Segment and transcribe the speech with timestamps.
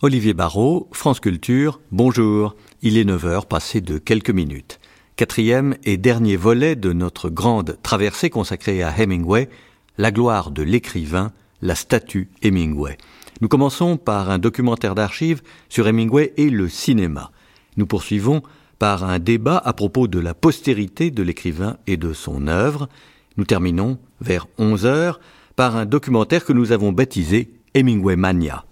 [0.00, 2.54] Olivier Barrault, France Culture, bonjour.
[2.82, 4.78] Il est 9h passé de quelques minutes.
[5.16, 9.48] Quatrième et dernier volet de notre grande traversée consacrée à Hemingway,
[9.96, 11.32] la gloire de l'écrivain,
[11.62, 12.96] la statue Hemingway.
[13.40, 17.32] Nous commençons par un documentaire d'archives sur Hemingway et le cinéma.
[17.76, 18.44] Nous poursuivons
[18.78, 22.88] par un débat à propos de la postérité de l'écrivain et de son œuvre.
[23.36, 25.18] Nous terminons vers 11 heures
[25.56, 28.64] par un documentaire que nous avons baptisé Hemingway Mania.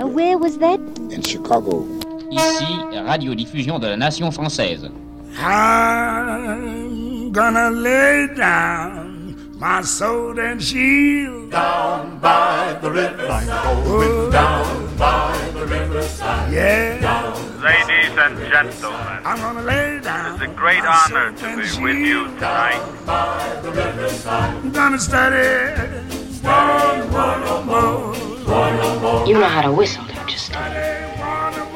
[0.00, 0.80] Where was that?
[1.10, 1.84] In Chicago.
[2.30, 2.64] Ici,
[3.04, 4.90] radiodiffusion de la nation française.
[5.38, 13.46] I'm gonna lay down my sword and shield down by the riverside.
[13.84, 16.52] Going down by the riverside.
[16.52, 17.34] Yeah, Down.
[17.62, 20.34] Ladies and gentlemen, I'm gonna lay down.
[20.34, 22.80] it's a great my honor to be with you tonight.
[23.06, 24.54] by the riverside.
[24.54, 29.26] I'm gonna study one, one or more.
[29.26, 30.58] You know how to whistle, don't you, Steve?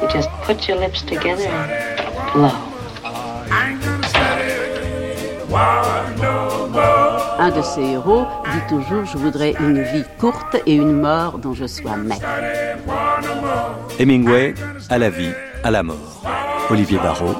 [0.01, 2.51] You just put your lips together and blow.
[3.03, 7.39] I ain't gonna study one no more.
[7.39, 11.53] Un de ses héros dit toujours Je voudrais une vie courte et une mort dont
[11.53, 12.25] je sois maître.
[13.99, 14.53] Hemingway,
[14.89, 15.31] à la vie,
[15.63, 16.23] à la mort.
[16.69, 17.35] Olivier Barrault,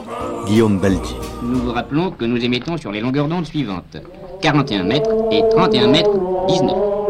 [0.46, 1.16] Guillaume Baldi.
[1.42, 3.98] Nous vous rappelons que nous émettons sur les longueurs d'onde suivantes
[4.42, 6.12] 41 mètres et 31 mètres
[6.48, 7.03] 19.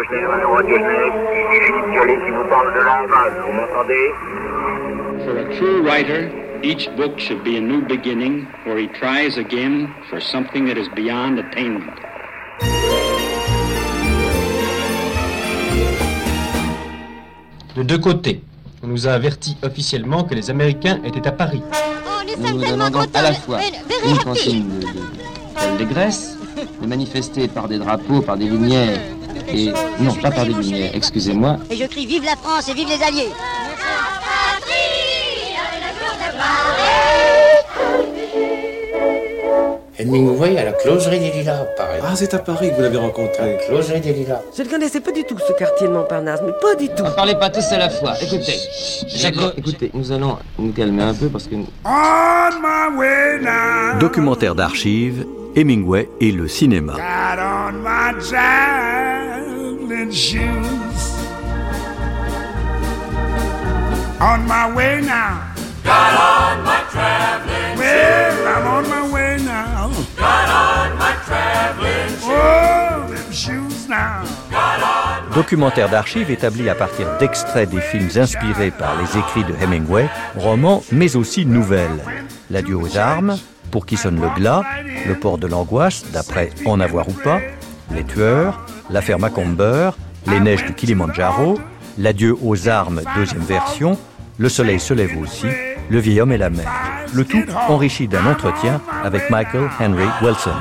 [0.00, 4.06] Radio Genève, Radio Genève, ici Philippe Collet qui vous parle de Havane, vous m'entendez?
[5.26, 6.30] For a true writer,
[6.62, 10.88] each book should be a new beginning where he tries again for something that is
[10.96, 11.92] beyond attainment.
[17.76, 18.40] De deux côtés,
[18.82, 21.62] on nous a averti officiellement que les Américains étaient à Paris.
[22.38, 23.58] Nous nous demandons à la fois
[24.08, 26.38] une consigne de, de, d'allégresse,
[26.80, 28.98] de manifester par des drapeaux, par des lumières,
[29.54, 29.72] et
[30.02, 33.02] non, pas par des lumières, excusez-moi, Et je crie Vive la France et vive les
[33.02, 33.28] Alliés
[39.98, 42.00] Hemingway à la closerie des Lilas, pareil.
[42.02, 43.58] Ah, c'est à Paris que vous l'avez rencontré.
[43.66, 44.40] Closerie des Lilas.
[44.56, 47.04] Je ne connaissais pas du tout ce quartier de Montparnasse, mais pas du tout.
[47.04, 48.14] ne parlez pas tous à la fois.
[48.22, 48.54] Écoutez,
[49.08, 51.58] Jaco- écoutez, nous allons nous calmer un peu parce que On
[52.62, 53.98] my way now.
[54.00, 56.94] Documentaire d'archives, Hemingway et le cinéma.
[56.94, 58.00] Got on my.
[64.22, 65.40] On my way now.
[65.82, 69.90] Got on my traveling Well, I'm on my way now.
[70.16, 74.22] Got on my traveling Oh, them shoes now.
[75.34, 80.82] Documentaire d'archives établi à partir d'extraits des films inspirés par les écrits de Hemingway, romans
[80.92, 82.04] mais aussi nouvelles.
[82.50, 83.38] L'adieu aux armes,
[83.70, 84.62] Pour qui sonne le glas,
[85.06, 87.40] Le port de l'angoisse, d'après En avoir ou pas,
[87.92, 89.90] Les tueurs, L'affaire Macomber,
[90.26, 91.58] Les neiges du Kilimandjaro,
[91.98, 93.98] L'adieu aux armes, deuxième version,
[94.38, 95.46] Le soleil se lève aussi,
[95.88, 96.70] Le vieil homme et la mer.
[97.12, 100.54] Le tout enrichi d'un entretien avec Michael Henry Wilson.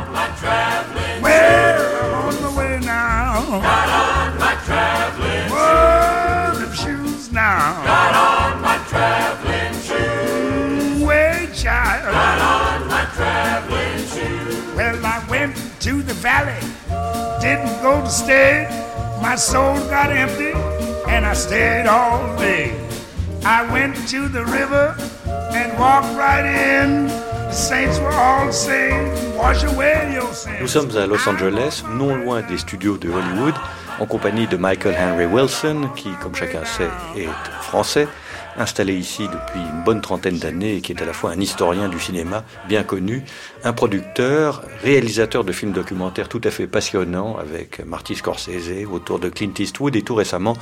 [17.49, 18.67] Didn't go to stay.
[19.21, 20.53] My soul got empty,
[21.07, 22.71] and I stayed all day.
[23.43, 24.95] I went to the river
[25.57, 27.07] and walked right in.
[27.07, 28.39] The saints were all.
[30.59, 33.55] Nous sommes à Los Angeles, non loin des studios de Hollywood,
[33.99, 37.29] en compagnie de Michael Henry Wilson, qui, comme chacun sait, est
[37.61, 38.07] français,
[38.59, 41.89] installé ici depuis une bonne trentaine d'années et qui est à la fois un historien
[41.89, 43.23] du cinéma bien connu,
[43.63, 49.29] un producteur, réalisateur de films documentaires tout à fait passionnants avec Marty Scorsese autour de
[49.29, 50.55] Clint Eastwood et tout récemment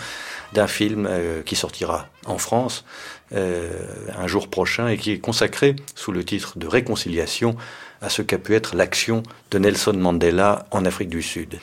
[0.53, 2.86] d'un film euh, qui sortira en France
[3.34, 3.69] euh,
[4.18, 7.57] un jour prochain et qui est consacré sous le titre de Réconciliation
[8.01, 11.60] à ce qu'a pu être l'action de Nelson Mandela en Afrique du Sud.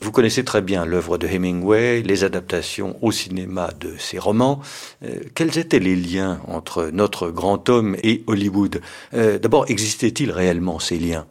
[0.00, 4.60] Vous connaissez très bien l'œuvre de Hemingway, les adaptations au cinéma de ses romans.
[5.04, 8.80] Euh, quels étaient les liens entre notre grand homme et Hollywood?
[9.14, 11.26] Euh, D'abord, existait-il réellement ces liens?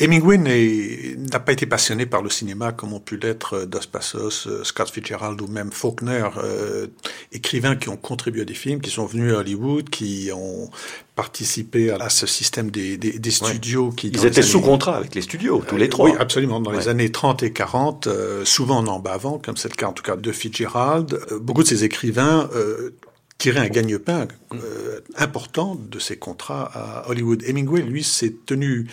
[0.00, 4.46] Hemingway n'a pas été passionné par le cinéma comme ont pu l'être euh, Dos Passos,
[4.46, 6.86] euh, Scott Fitzgerald ou même Faulkner, euh,
[7.32, 10.70] écrivains qui ont contribué à des films, qui sont venus à Hollywood, qui ont
[11.14, 14.08] participé à, ce système des, des, des studios qui...
[14.08, 16.10] Ils étaient années- sous contrat avec les studios, tous les Euh, trois.
[16.10, 16.58] Oui, absolument.
[16.60, 19.86] Dans les années 30 et 40, euh, souvent en en bavant, comme c'est le cas
[19.88, 22.94] en tout cas de Fitzgerald, beaucoup de ces écrivains euh,
[23.42, 27.42] tirer un gagne-pain euh, important de ses contrats à Hollywood.
[27.44, 28.86] Hemingway, lui, s'est tenu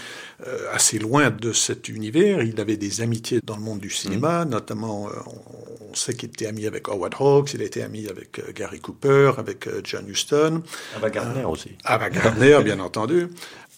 [0.48, 2.42] euh, assez loin de cet univers.
[2.42, 5.12] Il avait des amitiés dans le monde du cinéma, notamment, euh,
[5.92, 9.34] on sait qu'il était ami avec Howard Hawks, il a été ami avec Gary Cooper,
[9.38, 10.63] avec John Huston.
[10.95, 11.69] Ava Gardner aussi.
[11.84, 13.28] Ava Gardner, bien entendu.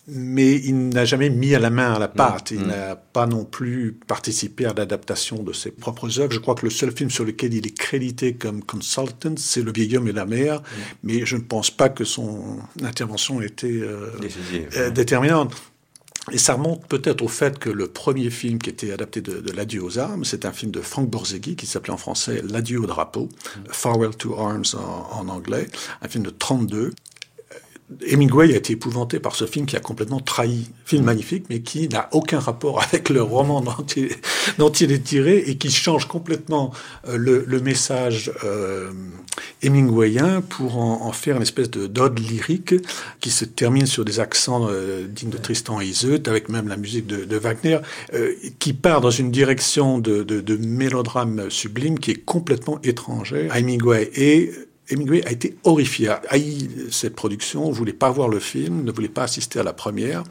[0.07, 2.51] Mais il n'a jamais mis à la main à la pâte.
[2.51, 2.67] Il Mm.
[2.67, 6.31] n'a pas non plus participé à l'adaptation de ses propres œuvres.
[6.33, 9.71] Je crois que le seul film sur lequel il est crédité comme consultant, c'est Le
[9.71, 10.59] vieil homme et la mer.
[10.61, 10.63] Mm.
[11.03, 14.09] Mais je ne pense pas que son intervention était euh,
[14.75, 15.53] euh, déterminante.
[16.31, 19.51] Et ça remonte peut-être au fait que le premier film qui était adapté de, de
[19.51, 22.85] L'adieu aux armes, c'est un film de Frank Borzeghi qui s'appelait en français L'adieu au
[22.85, 23.27] drapeau,
[23.71, 25.67] Farewell to Arms en, en anglais,
[26.01, 26.93] un film de 32.
[28.05, 31.87] Hemingway a été épouvanté par ce film qui a complètement trahi, film magnifique, mais qui
[31.87, 34.09] n'a aucun rapport avec le roman dont il,
[34.57, 36.71] dont il est tiré et qui change complètement
[37.07, 38.91] euh, le, le message euh,
[40.49, 42.75] pour en, en faire une espèce de d'ode lyrique
[43.19, 46.77] qui se termine sur des accents euh, dignes de Tristan et Iseut, avec même la
[46.77, 47.79] musique de, de Wagner,
[48.13, 53.51] euh, qui part dans une direction de, de, de mélodrame sublime qui est complètement étrangère
[53.51, 54.09] à Hemingway.
[54.15, 54.51] Et
[54.91, 58.91] Hemingway a été horrifié, a haï cette production, ne voulait pas voir le film, ne
[58.91, 60.23] voulait pas assister à la première.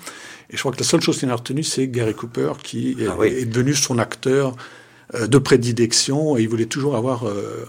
[0.50, 3.06] Et je crois que la seule chose qu'il a retenue, c'est Gary Cooper, qui est,
[3.08, 3.28] Ah oui.
[3.28, 4.56] est devenu son acteur
[5.14, 6.36] euh, de prédilection.
[6.36, 7.66] Et il voulait toujours avoir, euh,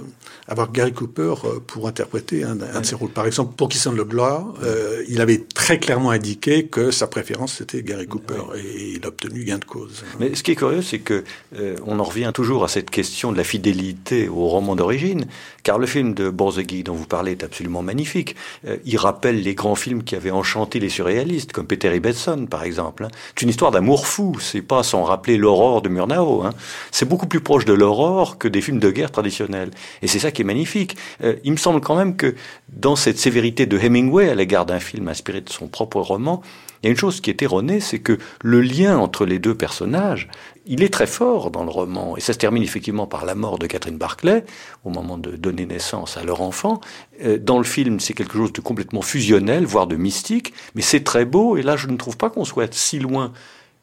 [0.51, 3.09] avoir Gary Cooper euh, pour interpréter un, un de ses rôles.
[3.11, 7.07] Par exemple, pour Qui sonne le gloire, euh, il avait très clairement indiqué que sa
[7.07, 8.43] préférence, c'était Gary Cooper.
[8.57, 10.03] Et il a obtenu gain de cause.
[10.19, 11.23] Mais ce qui est curieux, c'est que
[11.57, 15.25] euh, on en revient toujours à cette question de la fidélité au roman d'origine,
[15.63, 18.35] car le film de Borzegui dont vous parlez est absolument magnifique.
[18.67, 22.63] Euh, il rappelle les grands films qui avaient enchanté les surréalistes, comme Peter Ibbetson, par
[22.63, 23.05] exemple.
[23.05, 23.09] hein.
[23.35, 24.37] C'est une histoire d'amour fou.
[24.41, 26.43] C'est pas sans rappeler l'aurore de Murnau.
[26.43, 26.51] Hein.
[26.91, 29.71] C'est beaucoup plus proche de l'aurore que des films de guerre traditionnels.
[30.01, 30.97] Et c'est ça qui magnifique.
[31.23, 32.35] Euh, il me semble quand même que
[32.69, 36.41] dans cette sévérité de Hemingway à l'égard d'un film inspiré de son propre roman,
[36.81, 39.53] il y a une chose qui est erronée, c'est que le lien entre les deux
[39.53, 40.27] personnages,
[40.65, 42.17] il est très fort dans le roman.
[42.17, 44.43] Et ça se termine effectivement par la mort de Catherine Barclay,
[44.83, 46.81] au moment de donner naissance à leur enfant.
[47.23, 51.03] Euh, Dans le film, c'est quelque chose de complètement fusionnel, voire de mystique, mais c'est
[51.03, 51.55] très beau.
[51.55, 53.31] Et là, je ne trouve pas qu'on soit si loin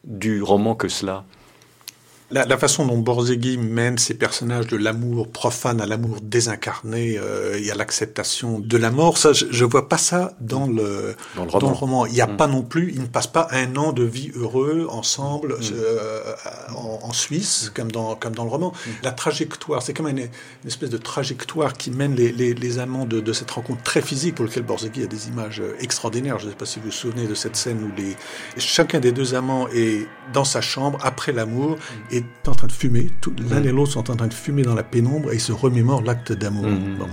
[0.05, 1.25] du roman que cela.
[2.31, 7.59] La, la façon dont Borzegui mène ses personnages de l'amour profane à l'amour désincarné euh,
[7.59, 11.45] et à l'acceptation de la mort, ça, je, je vois pas ça dans le, Dans
[11.47, 12.05] le roman.
[12.05, 12.37] Il n'y a Mm.
[12.37, 16.21] pas non plus, ils ne passent pas un an de vie heureux ensemble euh,
[16.77, 18.75] en, en Suisse, comme dans, comme dans le roman.
[19.03, 20.29] La trajectoire, c'est comme une, une
[20.67, 24.35] espèce de trajectoire qui mène les, les, les amants de, de cette rencontre très physique
[24.35, 26.39] pour lequel Borzegui a des images euh, extraordinaires.
[26.39, 28.17] Je ne sais pas si vous vous souvenez de cette scène où les,
[28.59, 31.79] chacun des deux amants est dans sa chambre après l'amour
[32.11, 33.09] et est en train de fumer.
[33.51, 36.03] L'un et l'autre sont en train de fumer dans la pénombre et ils se remémorent
[36.03, 36.65] l'acte d'amour.
[36.99, 37.09] Bon.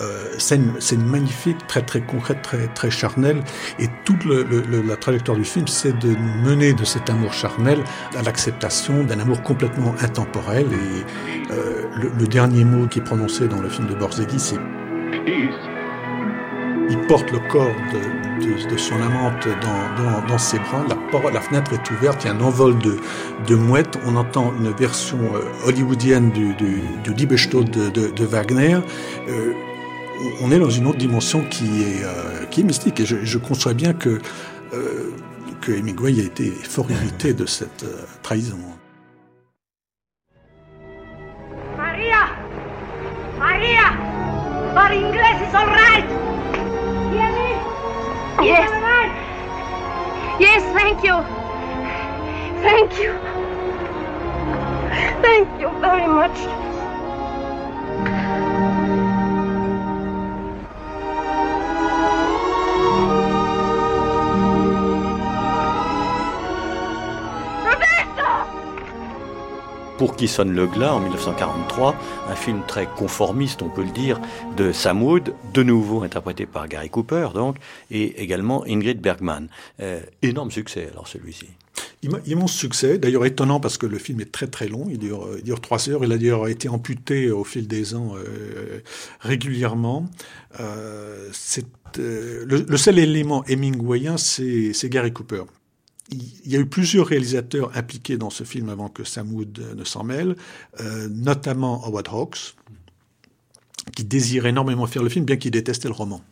[0.00, 3.42] Euh, scène, scène magnifique, très très concrète, très très charnelle.
[3.78, 6.14] Et toute le- le- le- la trajectoire du film, c'est de
[6.44, 7.78] mener de cet amour charnel
[8.16, 10.66] à l'acceptation d'un amour complètement intemporel.
[10.72, 14.56] Et euh, le, le dernier mot qui est prononcé dans le film de Borzegui, c'est
[16.88, 21.40] il porte le corps de, de- son amante dans, dans- ses bras, la, por- la
[21.40, 22.96] fenêtre est ouverte, il y a un envol de,
[23.46, 28.78] de mouettes, on entend une version euh, hollywoodienne du, du, du de, Wagner.
[29.28, 29.52] Euh,
[30.42, 33.74] on est dans une autre dimension qui est, euh, qui mystique, et je, je conçois
[33.74, 34.18] bien que,
[34.74, 35.10] euh,
[35.60, 37.84] que Hemingway a été fort irrité de cette
[38.22, 38.58] trahison.
[41.76, 42.28] Maria!
[43.38, 43.92] Maria!
[44.74, 46.25] Our English is all!
[48.42, 48.70] Yes.
[50.40, 51.24] Yes, thank you.
[52.62, 53.12] Thank you.
[55.22, 56.75] Thank you very much.
[69.98, 71.94] Pour qui sonne le glas en 1943,
[72.28, 74.20] un film très conformiste, on peut le dire,
[74.56, 77.56] de Sam Wood, de nouveau interprété par Gary Cooper, donc,
[77.90, 79.48] et également Ingrid Bergman.
[79.80, 81.46] Euh, énorme succès, alors celui-ci.
[82.04, 85.24] Imm- Immense succès, d'ailleurs étonnant parce que le film est très très long, il dure,
[85.26, 88.80] euh, trois heures, il a d'ailleurs été amputé au fil des ans euh,
[89.20, 90.06] régulièrement.
[91.98, 95.44] Le, le seul élément Hemingwayien, c'est c'est Gary Cooper.
[96.10, 99.74] Il y a eu plusieurs réalisateurs impliqués dans ce film avant que Sam Wood euh,
[99.74, 100.36] ne s'en mêle,
[100.80, 102.54] euh, notamment Howard Hawks,
[103.94, 106.22] qui désirait énormément faire le film, bien qu'il détestait le roman.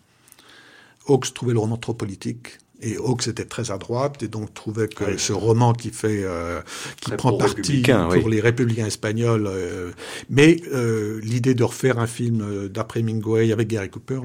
[1.08, 4.88] Hawks trouvait le roman trop politique, Et Hawks était très à droite et donc trouvait
[4.88, 6.60] que ce roman qui fait, euh,
[7.00, 9.92] qui prend parti pour les républicains espagnols, euh,
[10.28, 14.20] mais euh, l'idée de refaire un film euh, d'après Hemingway avec Gary Cooper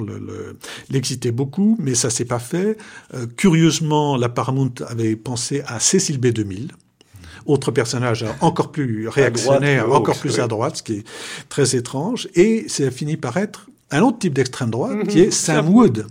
[0.90, 2.78] l'excitait le, beaucoup, mais ça s'est pas fait.
[3.14, 6.70] Euh, curieusement, la Paramount avait pensé à Cécile B2000
[7.46, 11.04] autre personnage encore plus réactionnaire, encore plus à droite, ce qui est
[11.48, 12.28] très étrange.
[12.36, 15.08] Et ça fini par être un autre type d'extrême droite, mhm.
[15.08, 16.06] qui est Sam Wood,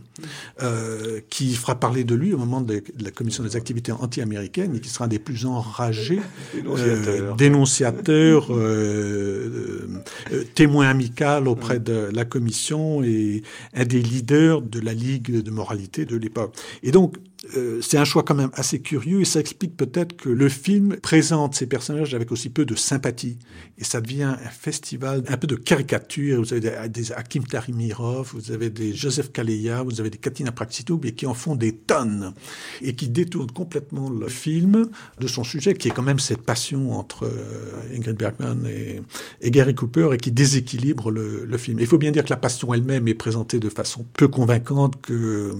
[0.62, 4.80] euh, qui fera parler de lui au moment de, la commission des activités anti-américaines et
[4.80, 6.20] qui sera un des plus enragés
[6.66, 9.88] euh, dénonciateurs, euh,
[10.32, 13.42] euh, témoin amical auprès de la commission et
[13.75, 16.54] un des leaders de la Ligue de moralité de l'époque.
[16.82, 17.16] Et donc,
[17.57, 20.97] euh, c'est un choix quand même assez curieux et ça explique peut-être que le film
[20.97, 23.38] présente ces personnages avec aussi peu de sympathie
[23.78, 26.40] et ça devient un festival un peu de caricature.
[26.40, 30.52] Vous avez des, des Hakim Tarimirov, vous avez des Joseph Kaleya, vous avez des Katina
[30.52, 32.35] Praxitou, mais qui en font des tonnes
[32.83, 34.88] et qui détournent complètement le film
[35.21, 39.00] de son sujet qui est quand même cette passion entre euh, Ingrid Bergman et,
[39.40, 41.78] et, Gary Cooper et qui déséquilibre le, le film.
[41.81, 45.55] Il faut bien dire que la passion elle-même est présentée de façon peu convaincante que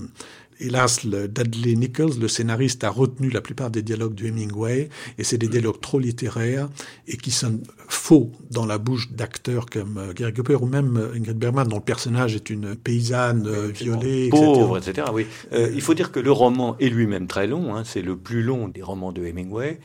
[0.61, 4.89] hélas, le Dudley Nichols, le scénariste, a retenu la plupart des dialogues du Hemingway,
[5.19, 6.69] et c'est des dialogues trop littéraires
[7.07, 11.15] et qui sonnent faux dans la bouche d'acteurs comme euh, Gary Cooper ou même euh,
[11.15, 15.09] Ingrid Bergman, dont le personnage est une paysanne euh, violée, pauvre, etc.
[15.13, 15.27] oui.
[15.53, 17.75] il faut dire que le roman est lui-même très long.
[17.75, 19.81] Hein, c'est le plus long des romans de Hemingway.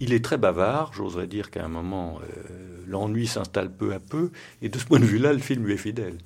[0.00, 0.92] Il est très bavard.
[0.94, 2.20] J'oserais dire qu'à un moment,
[2.86, 4.30] l'ennui s'installe peu à peu.
[4.62, 6.18] Et de ce point de vue-là, le film lui est fidèle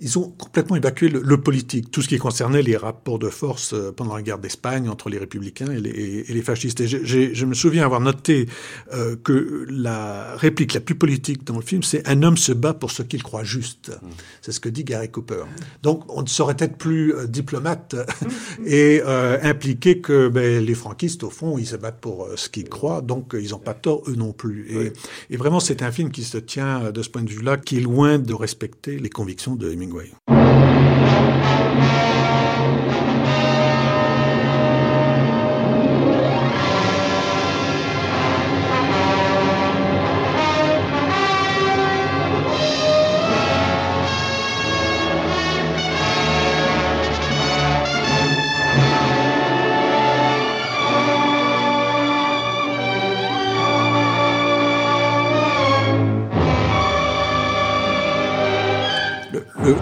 [0.00, 3.92] ils ont complètement évacué le, politique, tout ce qui concernait les rapports de force euh,
[3.92, 6.80] pendant la guerre d'Espagne entre les républicains et les, et les fascistes.
[6.80, 8.46] Et je me souviens avoir noté
[8.92, 12.74] euh, que la réplique la plus politique dans le film, c'est un homme se bat
[12.74, 13.90] pour ce qu'il croit juste.
[13.90, 14.08] Mmh.
[14.42, 15.44] C'est ce que dit Gary Cooper.
[15.82, 17.96] Donc on ne saurait être plus euh, diplomate
[18.66, 22.68] et euh, impliquer que ben, les franquistes, au fond, ils se battent pour ce qu'ils
[22.68, 24.66] croient, donc ils n'ont pas tort eux non plus.
[24.70, 24.92] Et,
[25.30, 27.80] et vraiment, c'est un film qui se tient de ce point de vue-là, qui est
[27.80, 30.39] loin de respecter les convictions de Hemingway.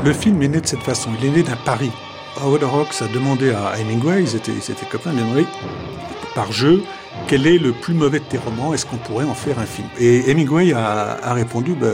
[0.09, 1.11] Le, film est né de cette façon.
[1.21, 1.91] Il est né d'un pari.
[2.41, 5.45] Howard Hawks a demandé à Hemingway, ils étaient, ils étaient copains, Hemingway,
[6.35, 6.83] par jeu,
[7.27, 8.73] quel est le plus mauvais de tes romans?
[8.73, 9.89] Est-ce qu'on pourrait en faire un film?
[9.99, 11.89] Et Hemingway a, a répondu, bah,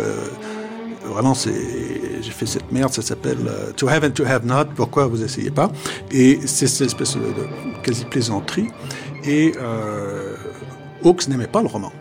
[1.04, 4.66] vraiment, j'ai fait cette merde, ça s'appelle euh, To Have and To Have Not.
[4.76, 5.72] Pourquoi vous essayez pas?
[6.10, 8.68] Et c'est cette espèce de, de quasi plaisanterie.
[9.24, 10.36] Et euh,
[11.04, 11.92] Hawks n'aimait pas le roman,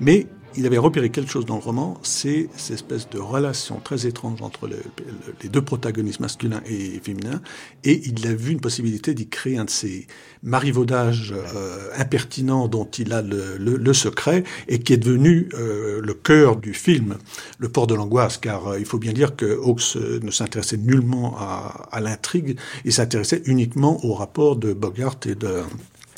[0.00, 4.06] mais il avait repéré quelque chose dans le roman, c'est cette espèce de relation très
[4.06, 7.40] étrange entre les deux protagonistes masculins et féminins,
[7.84, 10.06] et il a vu une possibilité d'y créer un de ces
[10.42, 16.14] marivaudages euh, impertinents dont il a le, le, secret, et qui est devenu euh, le
[16.14, 17.16] cœur du film,
[17.58, 21.36] le port de l'angoisse, car euh, il faut bien dire que Hawks ne s'intéressait nullement
[21.38, 25.62] à, à l'intrigue, il s'intéressait uniquement au rapport de Bogart et de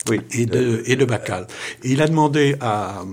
[0.09, 1.47] oui, et de, et de Bacall.
[1.83, 3.05] Et il a demandé à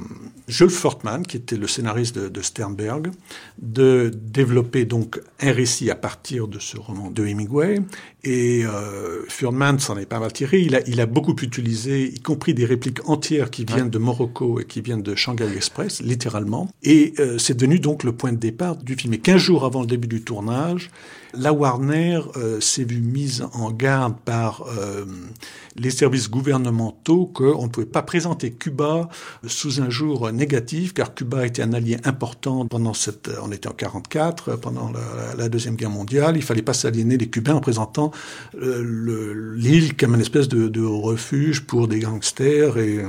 [0.48, 3.12] Jules Fortman, qui était le scénariste de, de, Sternberg,
[3.60, 7.82] de développer donc un récit à partir de ce roman de Hemingway.
[8.24, 10.60] Et euh, Furman s'en est pas mal tiré.
[10.60, 14.60] Il a, il a beaucoup utilisé, y compris des répliques entières qui viennent de Morocco
[14.60, 16.70] et qui viennent de Shanghai Express, littéralement.
[16.84, 19.14] Et euh, c'est devenu donc le point de départ du film.
[19.14, 20.90] Et 15 jours avant le début du tournage,
[21.38, 25.06] la Warner euh, s'est vue mise en garde par euh,
[25.76, 29.10] les services gouvernementaux qu'on ne pouvait pas présenter Cuba
[29.46, 33.74] sous un jour négatif, car Cuba était un allié important pendant cette, on était en
[33.74, 36.38] 44, pendant la, la deuxième guerre mondiale.
[36.38, 38.12] Il fallait pas s'aliéner les Cubains en présentant
[38.62, 43.04] euh, l'île comme une espèce de, de, refuge pour des gangsters et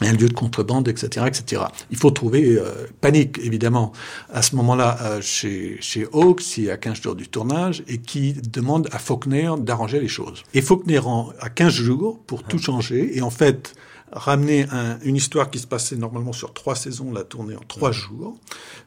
[0.00, 1.62] un lieu de contrebande, etc., etc.
[1.90, 3.92] Il faut trouver euh, panique, évidemment,
[4.32, 7.98] à ce moment-là euh, chez, chez Hawks, qui est à 15 jours du tournage, et
[7.98, 10.42] qui demande à Faulkner d'arranger les choses.
[10.52, 11.00] Et Faulkner
[11.40, 13.74] a 15 jours pour tout changer, et en fait,
[14.14, 17.92] ramener un, une histoire qui se passait normalement sur trois saisons, la tournée en trois
[17.92, 18.38] jours.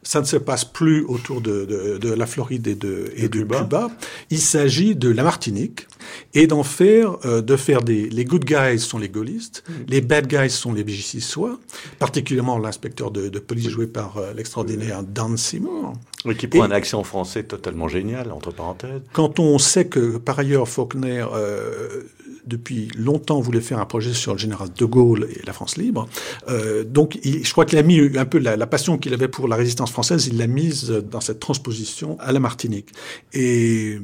[0.01, 3.39] Ça ne se passe plus autour de, de, de la Floride et de, et de
[3.39, 3.59] Cuba.
[3.61, 3.91] Cuba.
[4.29, 5.87] Il s'agit de la Martinique
[6.33, 9.73] et d'en faire, euh, de faire des, les good guys sont les gaullistes, mm.
[9.87, 11.59] les bad guys sont les vigissois,
[11.99, 15.93] particulièrement l'inspecteur de, de, police joué par euh, l'extraordinaire Dan Seymour.
[16.25, 19.01] Oui, qui prend et, un accent français totalement génial, entre parenthèses.
[19.13, 22.03] Quand on sait que, par ailleurs, Faulkner euh,
[22.47, 26.07] depuis longtemps, voulait faire un projet sur le général de Gaulle et la France libre.
[26.49, 29.47] Euh, donc, je crois qu'il a mis un peu la, la passion qu'il avait pour
[29.47, 32.89] la résistance française, il l'a mise dans cette transposition à la Martinique.
[33.33, 33.99] Et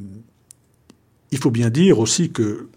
[1.31, 2.67] il faut bien dire aussi que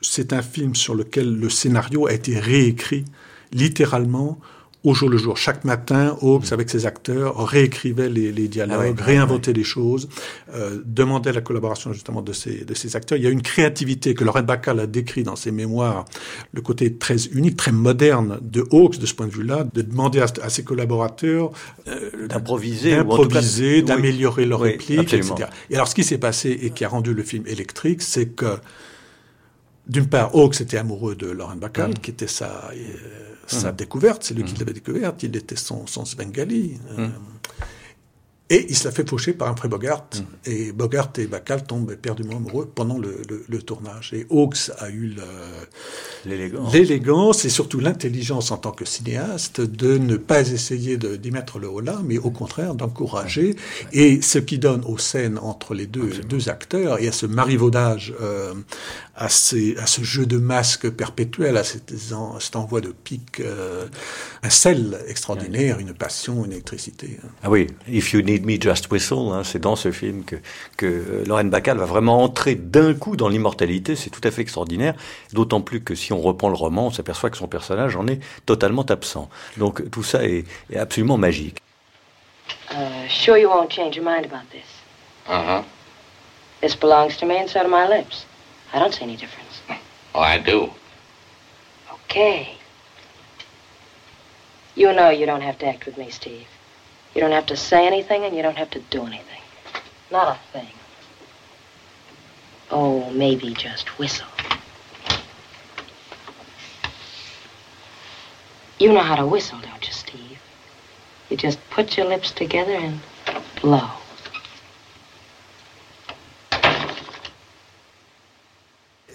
[0.00, 3.04] c'est un film sur lequel le scénario a été réécrit
[3.52, 4.40] littéralement
[4.82, 5.36] au jour le jour.
[5.36, 10.08] Chaque matin, Hawks, avec ses acteurs, réécrivait les, les dialogues, Ah réinventait des choses,
[10.54, 13.18] euh, demandait la collaboration justement de ces, de ces acteurs.
[13.18, 16.06] Il y a une créativité que Laurent Bacall a décrit dans ses mémoires,
[16.52, 20.20] le côté très unique, très moderne de Hawks de ce point de vue-là, de demander
[20.20, 21.50] à, à ses collaborateurs
[21.86, 23.82] euh, d'improviser, d'improviser, oui.
[23.82, 25.34] d'améliorer leurs Oui, répliques, absolument.
[25.34, 25.50] etc.
[25.68, 28.56] Et alors, ce qui s'est passé et qui a rendu le film électrique, c'est que
[29.86, 33.76] d'une part, Hawks était amoureux de Lauren Bacall, qui était sa, euh, sa Mm.
[33.76, 36.78] découverte, c'est lui qui l'avait découverte, il était son, son Svengali.
[38.52, 40.04] Et il se la fait faucher par un pré Bogart.
[40.44, 44.12] Et Bogart et Bacall tombent éperdument amoureux pendant le, le- le tournage.
[44.12, 45.14] Et Hawks a eu
[46.72, 47.44] L'élégance.
[47.44, 51.80] et surtout l'intelligence en tant que cinéaste de ne pas essayer d'y mettre le haut
[51.80, 53.56] là, mais au contraire d'encourager.
[53.92, 58.12] Et ce qui donne aux scènes entre les deux, deux acteurs et à ce marivaudage,
[58.20, 58.52] euh,
[59.14, 63.40] à, ces- à ce jeu de masques perpétuel, à cet, en- cet envoi de piques,
[63.40, 63.86] euh,
[64.42, 67.18] un sel extraordinaire, une passion, une électricité.
[67.42, 70.36] Ah oui, If You Need Me, Just Whistle, hein, c'est dans ce film que,
[70.76, 74.42] que euh, Lorraine Bacall va vraiment entrer d'un coup dans l'immortalité, c'est tout à fait
[74.42, 74.94] extraordinaire,
[75.32, 78.20] d'autant plus que si on reprend le roman, on s'aperçoit que son personnage en est
[78.46, 79.28] totalement absent.
[79.56, 81.58] Donc tout ça est, est absolument magique.
[82.70, 84.66] Uh, sure you won't change your mind about this.
[85.26, 85.62] Uh huh.
[86.60, 88.26] This belongs to me and so do my lips.
[88.72, 89.62] I don't see any difference.
[90.14, 90.70] Oh, I do.
[91.94, 92.54] Okay.
[94.76, 96.46] You know you don't have to act with me, Steve.
[97.14, 99.40] You don't have to say anything and you don't have to do anything.
[100.10, 100.72] Not a thing.
[102.70, 104.26] Oh, maybe just whistle.
[108.78, 110.38] You know how to whistle, don't you, Steve?
[111.28, 113.00] You just put your lips together and
[113.60, 113.90] blow.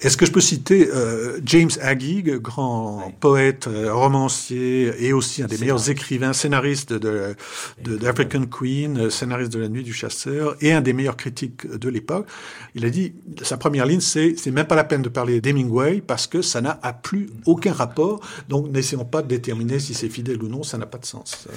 [0.06, 5.48] Est-ce que je peux citer euh, James Agee, grand poète, euh, romancier et aussi un
[5.48, 7.36] des meilleurs écrivains, scénariste de,
[7.82, 11.66] de, d'African Queen, euh, scénariste de La Nuit du Chasseur et un des meilleurs critiques
[11.68, 12.28] de l'époque.
[12.76, 16.04] Il a dit, sa première ligne, c'est c'est même pas la peine de parler d'Hemingway
[16.06, 18.20] parce que ça n'a plus aucun rapport.
[18.48, 21.48] Donc n'essayons pas de déterminer si c'est fidèle ou non, ça n'a pas de sens.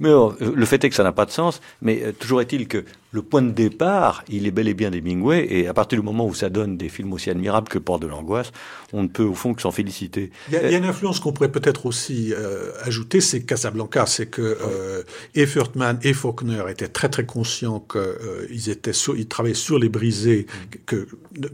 [0.00, 2.66] Mais euh, le fait est que ça n'a pas de sens, mais euh, toujours est-il
[2.66, 6.04] que le point de départ, il est bel et bien d'Hemingway, et à partir du
[6.04, 8.52] moment où ça donne des films aussi admirables que Port de l'angoisse,
[8.92, 10.30] on ne peut au fond que s'en féliciter.
[10.48, 14.06] Il y, a, y a une influence qu'on pourrait peut-être aussi euh, ajouter, c'est Casablanca,
[14.06, 15.02] c'est que euh,
[15.34, 19.88] et Furtman et Faulkner étaient très très conscients qu'ils étaient sur, ils travaillaient sur les
[19.88, 20.46] brisés,
[20.86, 21.08] que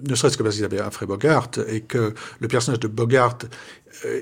[0.09, 3.39] ne, serait-ce que parce qu'ils avaient un frère Bogart et que le personnage de Bogart,
[4.05, 4.21] euh,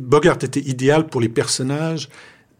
[0.00, 2.08] Bogart était idéal pour les personnages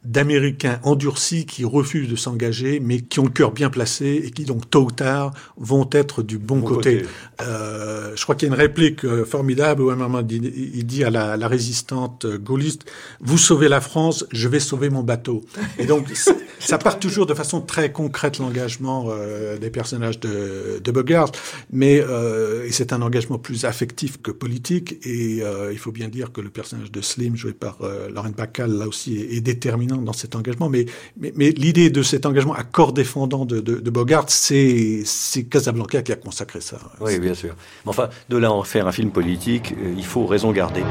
[0.04, 4.44] d'Américains endurcis qui refusent de s'engager, mais qui ont le cœur bien placé et qui
[4.44, 6.98] donc tôt ou tard vont être du bon, Bon côté.
[6.98, 7.08] côté.
[7.42, 10.84] Euh, je crois qu'il y a une réplique euh, formidable où à un moment il,
[10.86, 12.84] dit à la, la résistante euh, gaulliste
[13.20, 15.44] "Vous sauvez la France, je vais sauver mon bateau."
[15.78, 16.08] Et donc
[16.58, 21.30] ça part toujours de façon très concrète l'engagement euh, des personnages de, de Bogart,
[21.70, 24.96] mais euh, c'est un engagement plus affectif que politique.
[25.04, 27.78] Et il faut bien dire que le personnage de Slim, joué par
[28.12, 30.68] Lauren Bacall, là aussi est, est déterminant dans cet engagement.
[30.68, 30.86] Mais,
[31.18, 35.04] mais, mais l'idée de cet engagement à corps défendant de, de, de Bogart, c'est
[35.50, 36.78] Casablanca qui a consacré ça.
[37.00, 37.54] Oui, bien sûr.
[37.86, 40.82] Enfin, de là à en faire un film politique, euh, il faut raison garder.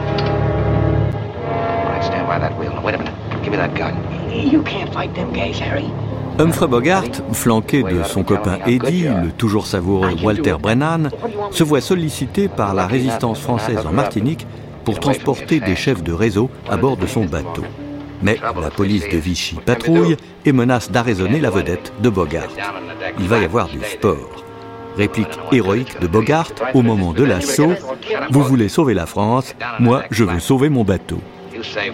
[6.40, 11.10] Humphrey Bogart, flanqué de son copain Eddie, le toujours savoureux Walter Brennan,
[11.52, 14.48] se voit sollicité par la résistance française en Martinique
[14.86, 17.64] pour transporter des chefs de réseau à bord de son bateau.
[18.22, 22.50] Mais la police de Vichy patrouille et menace d'arraisonner la vedette de Bogart.
[23.20, 24.44] Il va y avoir du sport.
[24.98, 27.74] Réplique héroïque de Bogart au moment de l'assaut.
[28.30, 31.22] Vous voulez sauver la France, moi je veux sauver mon bateau.
[31.54, 31.94] You save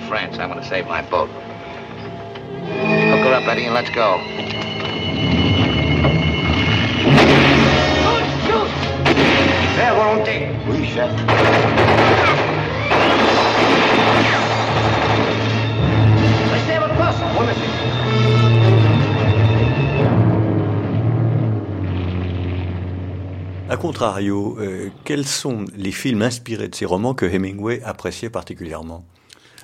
[23.70, 29.06] A contrario, euh, quels sont les films inspirés de ces romans que Hemingway appréciait particulièrement?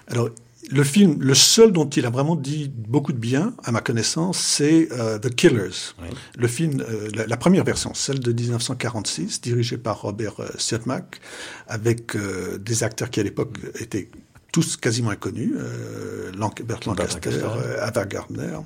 [0.08, 0.30] Alors,
[0.72, 4.38] Le film, le seul dont il a vraiment dit beaucoup de bien, à ma connaissance,
[4.40, 5.94] c'est euh, The Killers.
[6.38, 11.20] Le film, euh, la, la première version, celle de 1946, dirigée par Robert euh, Siodmak,
[11.68, 12.16] avec
[12.60, 14.10] des acteurs qui à l'époque étaient
[14.54, 18.58] tous quasiment inconnus, euh, Lanc- Burt Lancaster, euh, Ava Gardner.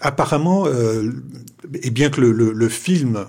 [0.00, 1.10] Apparemment, euh,
[1.82, 3.26] et bien que le, le- le film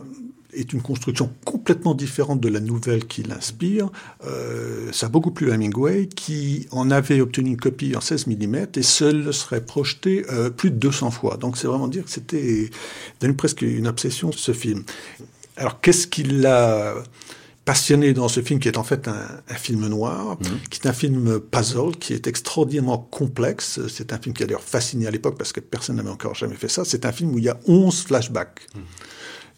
[0.54, 3.90] est une construction complètement différente de la nouvelle qui l'inspire,
[4.92, 8.68] ça a beaucoup plu à Hemingway, qui en avait obtenu une copie en 16 mm
[8.76, 10.24] et seul serait projeté
[10.56, 11.38] plus de 200 fois.
[11.38, 12.70] Donc c'est vraiment dire que c'était
[13.36, 14.84] presque une obsession ce film.
[15.58, 16.94] Alors qu'est-ce qui l'a
[17.66, 20.38] passionné dans ce film qui est en fait un, un film noir,
[20.70, 23.80] qui est un film puzzle, qui est extraordinairement complexe.
[23.88, 26.56] C'est un film qui a d'ailleurs fasciné à l'époque parce que personne n'avait encore jamais
[26.56, 26.84] fait ça.
[26.86, 28.68] C'est un film où il y a 11 flashbacks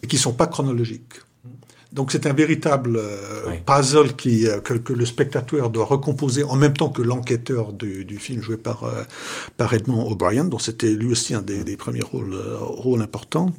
[0.04, 1.14] et qui sont pas chronologiques.
[1.96, 6.58] Donc c'est un véritable euh, puzzle qui, euh, que, que le spectateur doit recomposer en
[6.58, 9.04] même temps que l'enquêteur du, du film joué par, euh,
[9.56, 13.54] par Edmond O'Brien, dont c'était lui aussi un des, des premiers rôles, rôles importants.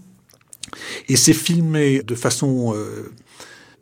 [1.08, 2.74] Et c'est filmé de façon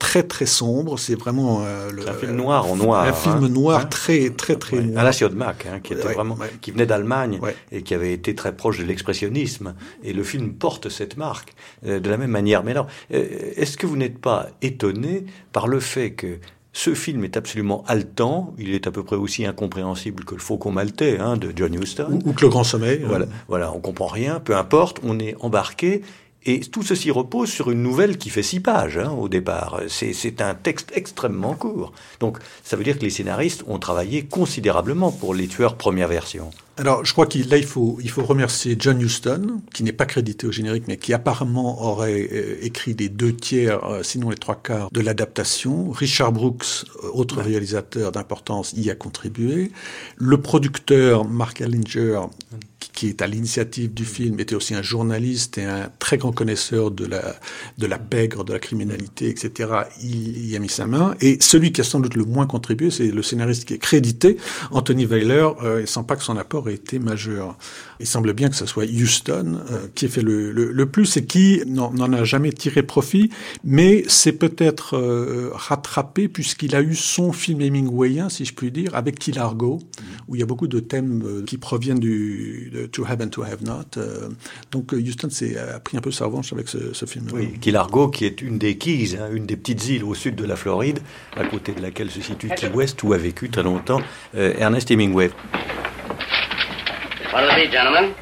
[0.04, 0.98] très très sombre.
[0.98, 3.48] C'est vraiment euh, le, un film noir en noir, Un film hein.
[3.48, 3.86] noir Hein?
[3.86, 5.04] très très très Ouais, noir.
[5.04, 6.50] la Siodmak, hein, qui était Ouais, vraiment, ouais.
[6.60, 7.40] qui venait d'Allemagne
[7.72, 9.74] et qui avait été très proche de l'expressionnisme.
[10.02, 11.54] Et le film porte cette marque
[11.86, 12.62] euh, de la même manière.
[12.64, 13.24] Mais alors, euh,
[13.56, 16.38] est-ce que vous n'êtes pas étonné par le fait que
[16.76, 20.72] ce film est absolument haletant, il est à peu près aussi incompréhensible que le Faucon
[20.72, 22.18] maltais hein, de John Huston.
[22.24, 23.00] Ou, ou que le Grand Sommeil.
[23.06, 26.02] Voilà, voilà, on comprend rien, peu importe, on est embarqué.
[26.46, 29.80] Et tout ceci repose sur une nouvelle qui fait six pages hein, au départ.
[29.88, 31.92] C'est un texte extrêmement court.
[32.20, 36.50] Donc ça veut dire que les scénaristes ont travaillé considérablement pour les tueurs première version.
[36.76, 40.06] Alors, je crois qu'il là, il faut, il faut remercier John Huston, qui n'est pas
[40.06, 44.36] crédité au générique, mais qui apparemment aurait euh, écrit les deux tiers, euh, sinon les
[44.36, 45.92] trois quarts, de l'adaptation.
[45.92, 49.70] Richard Brooks, euh, autre réalisateur d'importance, y a contribué.
[50.16, 52.22] Le producteur, Mark Ellinger,
[53.04, 56.90] qui, est à l'initiative du film, était aussi un journaliste et un très grand connaisseur
[56.90, 57.36] de la,
[57.76, 59.70] de la pègre, de la criminalité, etc.
[60.02, 61.14] Il y a mis sa main.
[61.20, 64.38] Et celui qui a sans doute le moins contribué, c'est le scénariste qui est crédité,
[64.70, 67.58] Anthony Weiler, euh, et sans pas que son apport ait été majeur.
[68.00, 71.16] Il semble bien que ce soit Houston euh, qui ait fait le, le, le plus
[71.18, 73.30] et qui n'en a jamais tiré profit,
[73.64, 78.94] mais c'est peut-être euh, rattrapé puisqu'il a eu son film Hemingwayien, si je puis dire,
[78.94, 79.80] avec Key Largo,
[80.28, 83.42] où il y a beaucoup de thèmes qui proviennent du de To Have and To
[83.42, 83.96] Have Not.
[83.98, 84.28] euh,
[84.70, 87.26] donc euh, Houston s'est a pris un peu sa revanche avec ce, ce film.
[87.32, 90.36] Oui, Key Largo, qui est une des Keys, hein, une des petites îles au sud
[90.36, 91.00] de la Floride,
[91.36, 94.00] à côté de laquelle se situe Key West, où a vécu très longtemps
[94.36, 95.30] euh, Ernest Hemingway.
[97.32, 98.12] What'll it be, gentlemen?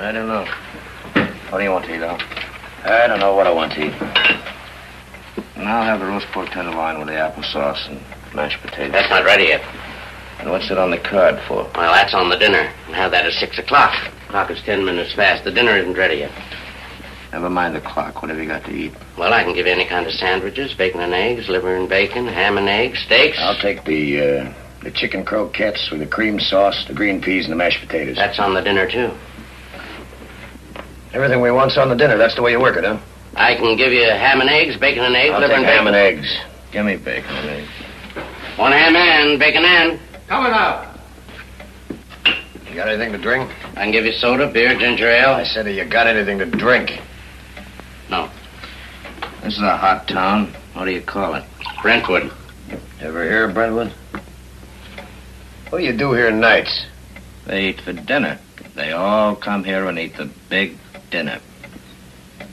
[0.00, 0.44] I don't know.
[1.50, 2.18] What do you want to eat, Al?
[2.84, 3.92] I don't know what I want to eat.
[5.56, 7.98] And I'll have the roast pork tenderloin with the applesauce and
[8.32, 8.92] mashed potatoes.
[8.92, 9.62] That's not ready yet.
[10.38, 11.64] And what's it on the card for?
[11.74, 12.72] Well, that's on the dinner.
[12.86, 13.92] And have that at six o'clock.
[14.26, 15.44] The Clock is ten minutes fast.
[15.44, 16.32] The dinner isn't ready yet.
[17.32, 18.22] Never mind the clock.
[18.22, 18.92] What have you got to eat?
[19.18, 22.26] Well, I can give you any kind of sandwiches, bacon and eggs, liver and bacon,
[22.26, 23.36] ham and eggs, steaks.
[23.38, 27.52] I'll take the uh, the chicken croquettes with the cream sauce, the green peas, and
[27.52, 28.16] the mashed potatoes.
[28.16, 29.10] That's on the dinner, too.
[31.12, 32.16] Everything we want's on the dinner.
[32.16, 32.98] That's the way you work it, huh?
[33.34, 35.86] I can give you ham and eggs, bacon and eggs, I'll liver and ham bacon.
[35.88, 36.38] and eggs.
[36.72, 37.68] Give me bacon and eggs.
[38.56, 40.00] One ham and bacon and.
[40.28, 40.98] Coming up.
[42.68, 43.50] You got anything to drink?
[43.70, 45.30] I can give you soda, beer, ginger ale.
[45.30, 47.00] I said, have you got anything to drink?
[48.10, 48.30] No.
[49.42, 50.54] This is a hot town.
[50.74, 51.44] What do you call it?
[51.80, 52.30] Brentwood.
[53.00, 53.90] Ever hear of Brentwood?
[55.70, 56.86] What do you do here nights?
[57.46, 58.38] They eat for dinner.
[58.74, 60.76] They all come here and eat the big
[61.10, 61.40] dinner.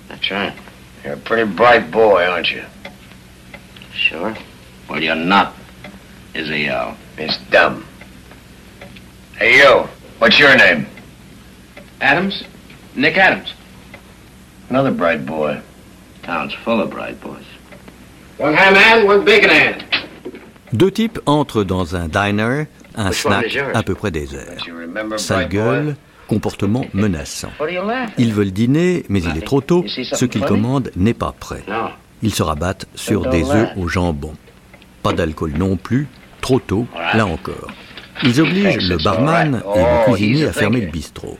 [0.07, 0.57] That's right.
[1.03, 2.63] You're a pretty bright boy, aren't you?
[3.93, 4.33] Sure.
[4.89, 5.53] Well, you're not,
[6.33, 6.97] is he, Al?
[7.17, 7.85] It's dumb.
[9.37, 9.87] Hey, you.
[10.19, 10.85] What's your name?
[12.01, 12.43] Adams?
[12.95, 13.53] Nick Adams.
[14.69, 15.61] Another bright boy.
[16.23, 17.45] Town's full of bright boys.
[18.37, 19.83] One ham and, one bacon and.
[20.73, 24.65] Deux types entrent dans un diner, un Which snack à peu près désert.
[25.17, 25.95] Sale gueule,
[26.27, 27.51] comportement menaçant.
[28.17, 31.63] Ils veulent dîner, mais il est trop tôt, ce qu'ils commandent n'est pas prêt.
[32.21, 33.77] Ils se rabattent sur des œufs laugh.
[33.77, 34.33] au jambon.
[35.03, 36.07] Pas d'alcool non plus,
[36.45, 37.71] trop tôt, là encore.
[38.23, 41.39] Ils obligent le barman et le Oh, cuisinier à fermer le bistrot.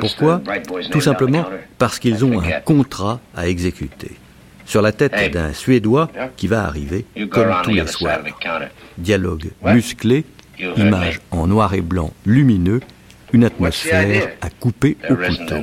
[0.00, 0.42] Pourquoi
[0.90, 1.44] Tout simplement
[1.78, 4.10] parce qu'ils ont un contrat à exécuter.
[4.66, 8.18] Sur la tête d'un Suédois qui va arriver comme tous les soirs.
[8.98, 10.24] Dialogue musclé,
[10.76, 12.80] image en noir et blanc lumineux,
[13.32, 15.62] une atmosphère à couper au couteau.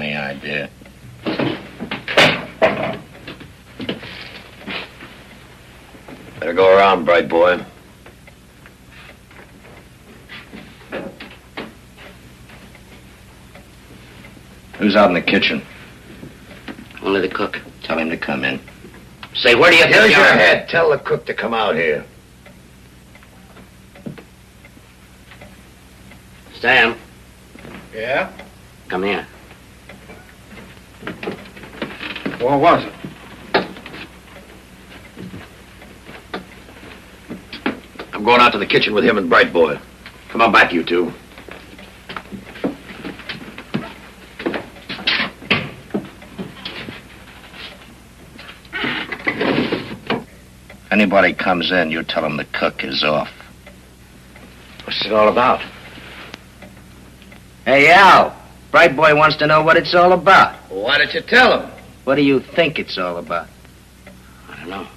[6.39, 7.60] Better go around, bright boy.
[14.80, 15.62] Who's out in the kitchen?
[17.02, 17.60] Only the cook.
[17.84, 18.60] Tell him to come in.
[19.36, 20.68] Say, where do you think Here's you your head.
[20.70, 22.06] Tell the cook to come out here.
[26.56, 26.98] Stan,
[27.94, 28.32] Yeah?
[28.89, 29.26] come here.
[32.39, 32.94] What was it?
[38.13, 39.80] I'm going out to the kitchen with him and Bright Boy.
[40.30, 41.13] Come on back, you two.
[51.10, 53.32] Anybody comes in, you tell him the cook is off.
[54.84, 55.60] What's it all about?
[57.65, 58.36] Hey, Al.
[58.69, 60.54] Bright Boy wants to know what it's all about.
[60.69, 61.72] Why don't you tell him?
[62.04, 63.48] What do you think it's all about?
[64.52, 64.88] I don't know.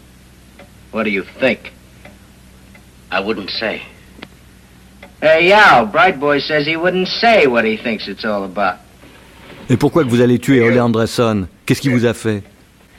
[0.91, 1.73] What do you think?
[3.11, 3.81] I wouldn't say.
[5.23, 8.81] Hey, Al, Bright Boy says he wouldn't say what he thinks it's all about.
[9.71, 12.43] Et pourquoi que vous allez tuer Ole Andresson Qu'est-ce qui vous a fait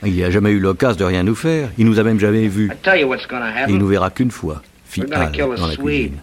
[0.04, 1.70] Il n'a jamais eu l'occasion de rien nous faire.
[1.78, 2.70] Il nous a même jamais vus.
[2.86, 6.16] Et il nous verra qu'une fois, fit We're gonna Al kill a dans la cuisine.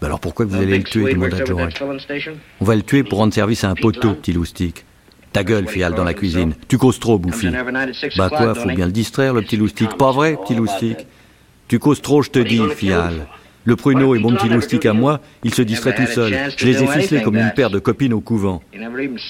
[0.00, 1.36] Ben alors pourquoi vous allez le tuer demanda.
[2.60, 4.84] On va le tuer pour rendre service à un poteau, petit loustic.
[5.32, 6.54] Ta gueule, fit Al dans la cuisine.
[6.68, 7.48] Tu causes trop, bouffi.
[8.16, 9.96] Bah quoi, faut bien le distraire, le petit loustic.
[9.96, 11.06] Pas vrai, petit loustic
[11.68, 13.26] Tu causes trop, je te dis, fit Al.
[13.64, 16.36] Le pruneau et mon petit loustic à moi, il se distrait tout seul.
[16.56, 18.60] Je les ai ficelés comme une paire de copines au couvent.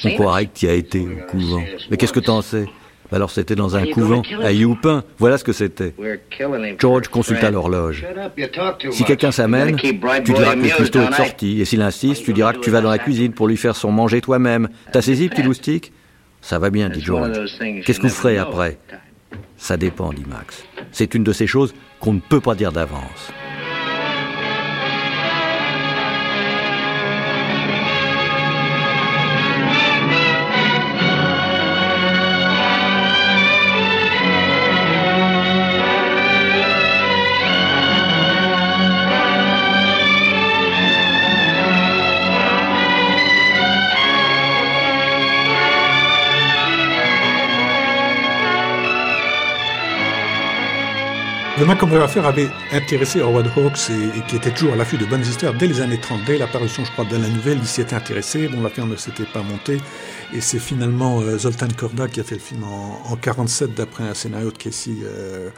[0.04, 1.62] On croirait que tu as été au couvent.
[1.90, 2.64] Mais qu'est-ce que t'en sais?
[2.64, 2.70] Bah
[3.12, 5.04] Alors c'était dans un couvent, à Youpin.
[5.18, 5.94] Voilà ce que c'était.
[6.78, 8.04] George consulta l'horloge.
[8.90, 9.92] Si quelqu'un s'amène, tu
[10.32, 11.60] diras que cuistot est sorti.
[11.60, 13.90] Et s'il insiste, tu diras que tu vas dans la cuisine pour lui faire son
[13.90, 14.68] manger toi-même.
[14.92, 15.92] T'as saisi, petit loustic
[16.40, 17.32] Ça va bien, dit George.
[17.84, 18.78] Qu'est-ce que vous ferez après?
[19.56, 20.64] Ça dépend, dit Max.
[20.90, 23.32] C'est une de ces choses qu'on ne peut pas dire d'avance.
[51.58, 55.04] Le Macomber Affair avait intéressé Howard Hawks et, et qui était toujours à l'affût de
[55.04, 57.82] bonnes histoires dès les années 30, dès l'apparition, je crois, de la nouvelle, il s'y
[57.82, 58.48] était intéressé.
[58.48, 59.78] Bon, l'affaire ne s'était pas montée
[60.32, 64.04] et c'est finalement euh, Zoltan Korda qui a fait le film en, en 47 d'après
[64.04, 65.50] un scénario de Casey euh,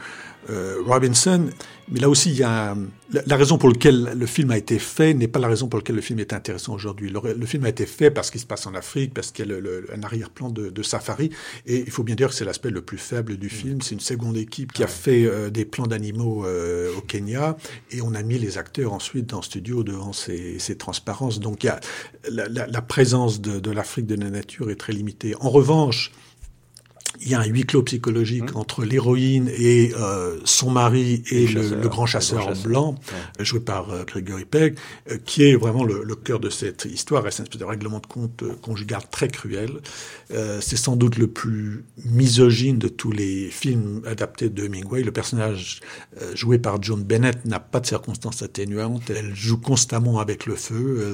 [0.49, 1.49] euh, Robinson.
[1.89, 2.75] Mais là aussi, il y a
[3.11, 5.79] la, la raison pour laquelle le film a été fait n'est pas la raison pour
[5.79, 7.09] laquelle le film est intéressant aujourd'hui.
[7.11, 9.51] Le, le film a été fait parce qu'il se passe en Afrique, parce qu'il y
[9.51, 11.29] a le- le- un arrière-plan de, de safari.
[11.67, 13.81] Et il faut bien dire que c'est l'aspect le plus faible du film.
[13.81, 17.55] C'est une seconde équipe qui a fait euh, des plans d'animaux euh, au Kenya.
[17.91, 21.39] Et on a mis les acteurs ensuite dans le studio devant ces, ces transparences.
[21.39, 21.79] Donc il y a,
[22.31, 25.35] la, la- la présence de, de l'Afrique de la nature est très limitée.
[25.39, 26.11] En revanche,
[27.21, 31.53] il y a un huis clos psychologique entre l'héroïne et euh, son mari et Le
[31.53, 32.67] le, chasseur, le grand le chasseur, grand chasseur.
[32.67, 32.95] blanc,
[33.39, 34.77] euh, joué par euh, Gregory Peck,
[35.11, 37.23] euh, qui est vraiment le, le cœur de cette histoire.
[37.31, 39.71] C'est un espèce de règlement de compte conjugal très cruel.
[40.59, 45.03] C'est sans doute le plus misogyne de tous les films adaptés de Hemingway.
[45.03, 45.81] Le personnage
[46.33, 49.09] joué par John Bennett n'a pas de circonstances atténuantes.
[49.09, 51.13] Elle joue constamment avec le feu,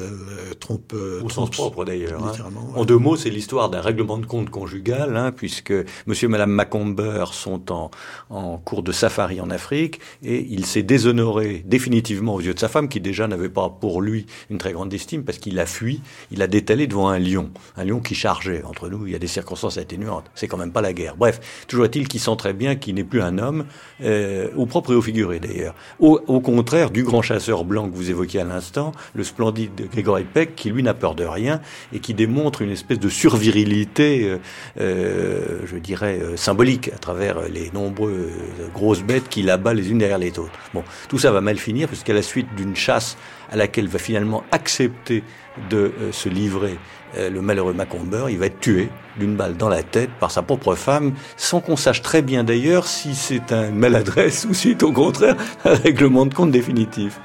[0.60, 2.24] trompe, Au trompe sens propre d'ailleurs.
[2.26, 2.34] hein.
[2.76, 5.74] En deux mots, c'est l'histoire d'un règlement de compte conjugal, hein, puisque
[6.08, 7.92] Monsieur et Madame Macomber sont en,
[8.30, 12.68] en cours de safari en Afrique et il s'est déshonoré définitivement aux yeux de sa
[12.68, 16.02] femme, qui déjà n'avait pas pour lui une très grande estime, parce qu'il a fui,
[16.32, 18.64] il a détalé devant un lion, un lion qui chargeait.
[18.64, 20.26] Entre nous, il y a des circonstances atténuantes.
[20.36, 21.16] C'est quand même pas la guerre.
[21.16, 23.66] Bref, toujours est-il qu'il sent très bien qu'il n'est plus un homme,
[24.04, 25.76] euh, au propre et au figuré d'ailleurs.
[26.00, 30.26] Au, au contraire du grand chasseur blanc que vous évoquiez à l'instant, le splendide Gregory
[30.26, 31.62] Peck, qui lui n'a peur de rien
[31.94, 34.38] et qui démontre une espèce de survirilité, euh,
[34.80, 38.32] euh, dirais, euh, symbolique à travers les nombreuses
[38.74, 40.58] grosses bêtes qu'il abat les unes derrière les autres.
[40.74, 43.18] Bon, tout ça va mal finir parce qu'à la suite d'une chasse
[43.52, 45.24] à laquelle va finalement accepter
[45.70, 46.78] de euh, se livrer
[47.18, 50.42] euh, le malheureux Macomber, il va être tué d'une balle dans la tête par sa
[50.42, 54.84] propre femme, sans qu'on sache très bien d'ailleurs si c'est une maladresse ou si c'est
[54.84, 57.20] au contraire un règlement de compte définitif.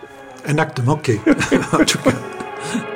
[0.47, 1.21] Un acte manqué.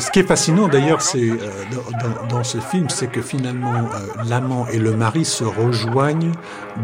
[0.00, 1.36] ce qui est fascinant d'ailleurs, c'est euh,
[1.70, 6.32] dans, dans, ce film, c'est que finalement euh, l'amant et le mari se rejoignent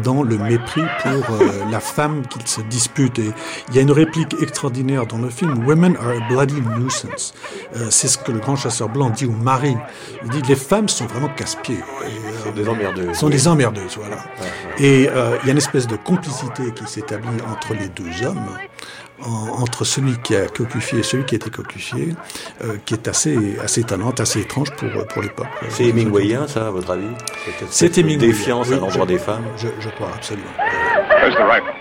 [0.03, 3.19] dans le mépris pour euh, la femme qu'ils se disputent.
[3.19, 3.31] Et
[3.69, 7.33] il y a une réplique extraordinaire dans le film "Women are a bloody nuisance".
[7.89, 9.75] c'est ce que le grand chasseur blanc dit au mari.
[10.23, 11.83] Il dit les femmes sont vraiment casse-pieds.
[12.43, 13.17] sont des emmerdeuses.
[13.17, 14.17] Sont des emmerdeuses, voilà.
[14.77, 18.49] Et il y a une espèce de complicité qui s'établit entre les deux hommes
[19.23, 22.15] entre celui qui a cocufié et celui qui a été cocufié,
[22.63, 25.47] euh, qui est assez, assez étonnante, assez étrange pour, pour l'époque.
[25.69, 27.07] C'est Hemingwayien, ça, à votre avis?
[27.69, 28.27] C'est Hemingway.
[28.27, 29.45] Défiance oui, à l'endroit des femmes?
[29.57, 30.47] je, je, crois, absolument.
[31.09, 31.73] Where's the rifle?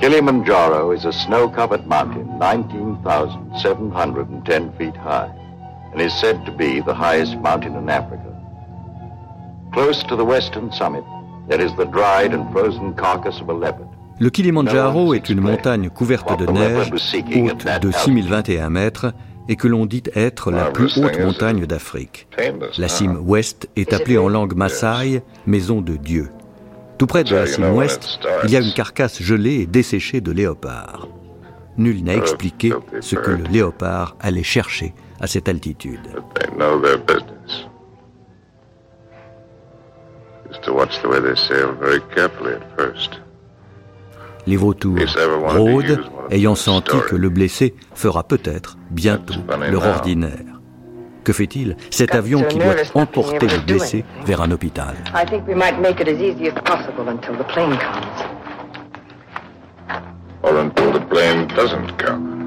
[0.00, 5.28] Kilimanjaro is a snow-covered mountain 19,710 feet high
[5.92, 8.32] and is said to be the highest mountain in Africa.
[9.72, 11.02] Close to the western summit,
[11.48, 13.87] there is the dried and frozen carcass of a leopard.
[14.20, 16.90] Le Kilimandjaro est une montagne couverte de neige,
[17.36, 19.12] haute de 6021 mètres,
[19.48, 22.28] et que l'on dit être la plus haute montagne d'Afrique.
[22.78, 26.30] La cime ouest est appelée en langue maasai Maison de Dieu.
[26.98, 30.32] Tout près de la cime ouest, il y a une carcasse gelée et desséchée de
[30.32, 31.08] léopard.
[31.76, 36.00] Nul n'a expliqué ce que le léopard allait chercher à cette altitude.
[44.48, 44.96] Les vautours
[45.44, 49.34] rôdent, ayant senti que le blessé fera peut-être bientôt
[49.70, 50.60] leur ordinaire.
[51.22, 51.76] Que fait-il?
[51.90, 54.94] Cet avion qui doit emporter le blessé vers un hôpital.
[60.42, 62.38] Or until the plane doesn't come.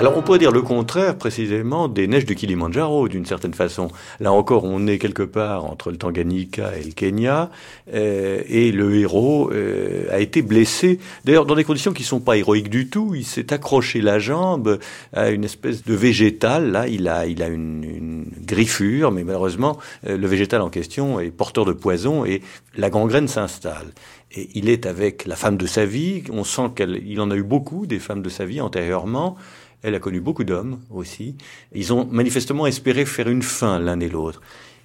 [0.00, 3.88] Alors on pourrait dire le contraire précisément des neiges du Kilimandjaro d'une certaine façon.
[4.18, 7.50] Là encore, on est quelque part entre le Tanganyika et le Kenya,
[7.92, 11.00] euh, et le héros euh, a été blessé.
[11.26, 13.12] D'ailleurs, dans des conditions qui sont pas héroïques du tout.
[13.14, 14.78] Il s'est accroché la jambe
[15.12, 16.70] à une espèce de végétal.
[16.70, 19.76] Là, il a, il a une, une griffure, mais malheureusement,
[20.08, 22.40] euh, le végétal en question est porteur de poison et
[22.74, 23.88] la gangrène s'installe.
[24.32, 26.22] Et il est avec la femme de sa vie.
[26.32, 29.36] On sent qu'il en a eu beaucoup des femmes de sa vie antérieurement.
[29.82, 31.36] Elle a connu beaucoup d'hommes aussi.
[31.74, 34.40] Ils ont manifestement espéré faire une fin l'un et l'autre.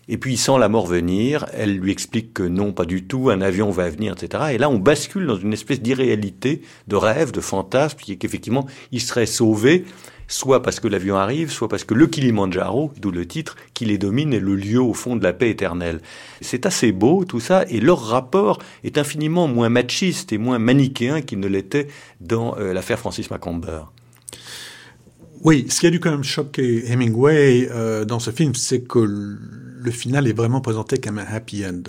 [0.07, 3.31] Et puis il sent la mort venir, elle lui explique que non, pas du tout,
[3.31, 4.43] un avion va venir, etc.
[4.53, 8.67] Et là, on bascule dans une espèce d'irréalité, de rêve, de fantasme, qui est qu'effectivement,
[8.91, 9.83] il serait sauvé,
[10.27, 13.97] soit parce que l'avion arrive, soit parce que le Kilimandjaro, d'où le titre, qui les
[13.97, 16.01] domine, est le lieu au fond de la paix éternelle.
[16.39, 21.21] C'est assez beau tout ça, et leur rapport est infiniment moins machiste et moins manichéen
[21.21, 21.87] qu'il ne l'était
[22.21, 23.81] dans euh, l'affaire Francis Macomber.
[25.45, 28.97] Oui, ce qui a dû quand même choquer Hemingway euh, dans ce film, c'est que
[28.97, 31.83] le final est vraiment présenté comme un happy end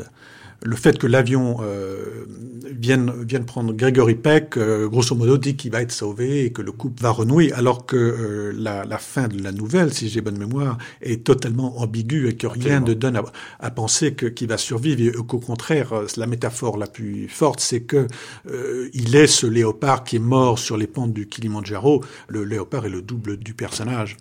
[0.63, 2.27] le fait que l'avion euh,
[2.71, 6.63] vienne, vienne prendre Gregory Peck, euh, grosso modo, dit qu'il va être sauvé et que
[6.63, 10.21] le couple va renouer, alors que euh, la, la, fin de la nouvelle, si j'ai
[10.21, 13.25] bonne mémoire, est totalement ambiguë et que rien ne donne à,
[13.61, 17.81] à penser qu'il va survivre et qu'au contraire, euh, la métaphore la plus forte, c'est
[17.81, 18.07] que
[18.49, 22.05] euh, il est ce léopard qui est mort sur les pentes du Kilimandjaro.
[22.29, 24.17] Le léopard est le double du personnage.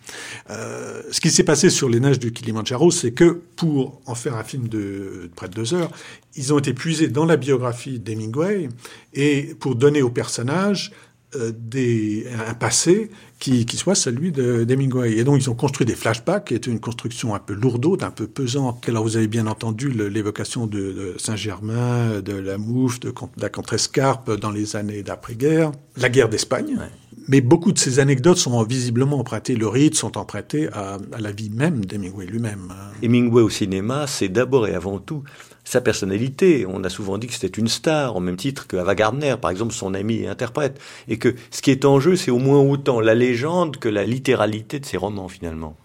[0.50, 4.36] Euh, ce qui s'est passé sur les neiges du Kilimandjaro, c'est que pour en faire
[4.36, 4.78] un film de,
[5.24, 5.92] de près de deux heures,
[6.36, 8.70] ils ont été puisés dans la biographie d'Hemingway
[9.14, 10.92] et pour donner au personnage
[11.36, 15.18] euh, des, un passé qui, qui soit celui d'Hemingway.
[15.18, 18.12] Et donc, ils ont construit des flashbacks, qui était une construction un peu lourde, un
[18.12, 18.88] peu pesante.
[18.88, 24.52] Alors, vous avez bien entendu l'évocation de, Saint-Germain, de la Mouffe, de, la Contrescarpe dans
[24.52, 26.78] les années d'après-guerre, la guerre d'Espagne.
[27.28, 31.50] Mais beaucoup de ces anecdotes sont visiblement empruntées, le rite sont empruntées à, la vie
[31.50, 32.74] même d'Hemingway lui-même.
[33.02, 35.24] Hemingway au cinéma, c'est d'abord et avant tout
[35.64, 36.66] sa personnalité.
[36.68, 39.52] On a souvent dit que c'était une star, au même titre que Ava Gardner, par
[39.52, 40.80] exemple, son ami et interprète.
[41.08, 44.06] Et que ce qui est en jeu, c'est au moins autant la légende que la
[44.06, 45.76] littéralité de ses romans, finalement.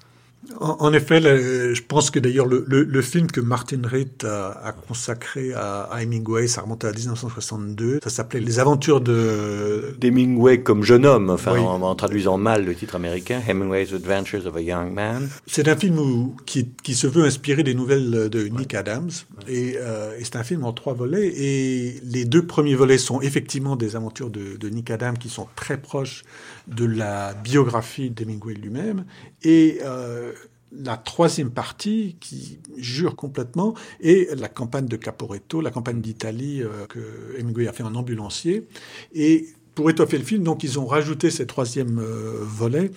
[0.59, 4.25] En, en effet, le, je pense que d'ailleurs le, le, le, film que Martin Ritt
[4.25, 8.01] a, a consacré à, à, Hemingway, ça remontait à 1962.
[8.03, 11.61] Ça s'appelait Les aventures de d'Hemingway comme jeune homme, enfin oui.
[11.61, 15.29] en, en, traduisant mal le titre américain, Hemingway's Adventures of a Young Man.
[15.47, 19.11] C'est un film où, qui, qui, se veut inspirer des nouvelles de Nick Adams
[19.49, 23.21] et, euh, et c'est un film en trois volets et les deux premiers volets sont
[23.21, 26.25] effectivement des aventures de, de Nick Adams qui sont très proches
[26.71, 29.05] de la biographie d'Hemingway lui-même
[29.43, 30.33] et euh,
[30.73, 36.87] la troisième partie qui jure complètement est la campagne de Caporetto, la campagne d'Italie euh,
[36.87, 38.69] que Hemingway a fait en ambulancier.
[39.13, 42.91] Et pour étoffer le film, donc ils ont rajouté ce troisième euh, volet,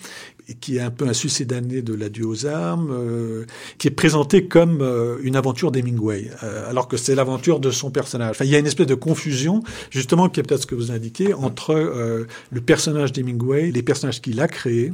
[0.60, 3.44] qui est un peu un succédané de l'adieu aux armes, euh,
[3.78, 6.30] qui est présenté comme euh, une aventure d'Hemingway,
[6.68, 8.32] alors que c'est l'aventure de son personnage.
[8.32, 10.90] Enfin, il y a une espèce de confusion, justement, qui est peut-être ce que vous
[10.90, 11.74] indiquez, entre
[12.50, 14.92] le personnage d'Hemingway, les personnages qu'il a créés,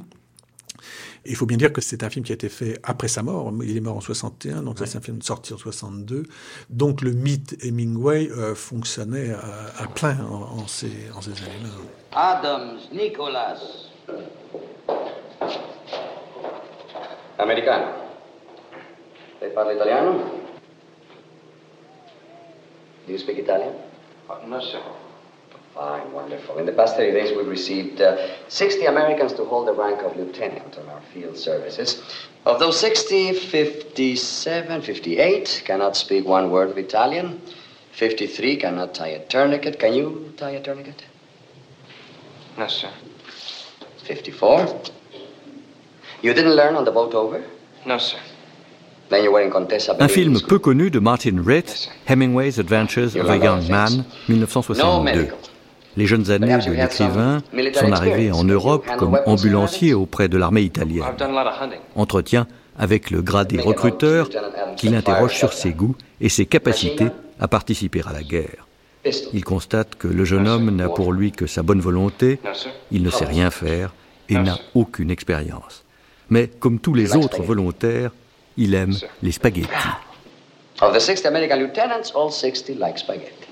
[1.24, 3.52] il faut bien dire que c'est un film qui a été fait après sa mort.
[3.62, 6.24] Il est mort en 61, donc ça c'est un film sorti en 62.
[6.70, 11.70] Donc le mythe Hemingway euh, fonctionnait à, à plein en, en ces, en ces années-là.
[12.12, 13.60] Adams, Nicholas.
[17.38, 17.86] Americano.
[19.40, 20.12] Lei parla italiano?
[23.06, 23.72] Do you speak Italian?
[24.46, 24.80] no, sir.
[25.74, 26.58] Fine, wonderful.
[26.58, 28.16] In the past 30 days, we've received uh,
[28.48, 32.02] 60 Americans to hold the rank of lieutenant on our field services.
[32.44, 37.40] Of those 60, 57, 58 cannot speak one word of Italian.
[37.92, 39.78] 53 cannot tie a tourniquet.
[39.78, 41.04] Can you tie a tourniquet?
[42.58, 42.90] No, sir.
[44.04, 44.82] 54.
[46.22, 47.44] You didn't learn on the boat over?
[47.86, 48.18] No, sir.
[49.08, 53.28] Then you were in Contessa Un film peu connu de Martin Ritt, Hemingway's Adventures of
[53.28, 55.49] a Young Man, 1962.
[55.96, 57.42] Les jeunes années de l'écrivain
[57.74, 61.04] sont arrivées en Europe comme ambulancier auprès de l'armée italienne.
[61.96, 62.46] Entretien
[62.78, 64.28] avec le gradé recruteur
[64.76, 68.66] qui l'interroge sur ses goûts et ses capacités à participer à la guerre.
[69.32, 72.38] Il constate que le jeune homme n'a pour lui que sa bonne volonté,
[72.90, 73.92] il ne sait rien faire
[74.28, 75.84] et n'a aucune expérience.
[76.28, 78.12] Mais comme tous les autres volontaires,
[78.56, 79.68] il aime les spaghettis.
[80.82, 83.48] Of the 60 American lieutenants, all 60 like spaghetti.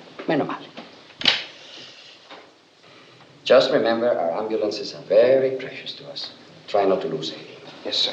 [3.49, 6.33] Just remember, our ambulances are very precious to us.
[6.67, 7.57] Try not to lose any.
[7.83, 8.13] Yes, sir.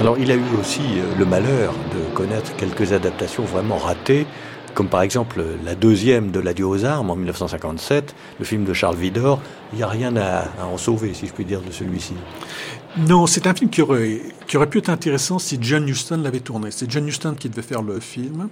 [0.00, 4.26] Alors il a eu aussi euh, le malheur de connaître quelques adaptations vraiment ratées,
[4.74, 8.96] comme par exemple la deuxième de l'adieu aux armes en 1957, le film de Charles
[8.96, 9.40] Vidor.
[9.72, 12.14] Il n'y a rien à, en sauver, si je puis dire, de celui-ci.
[12.96, 13.82] Non, c'est un film qui
[14.52, 16.70] qui aurait pu être intéressant si John Huston l'avait tourné.
[16.72, 18.50] C'est John Huston qui devait faire le film.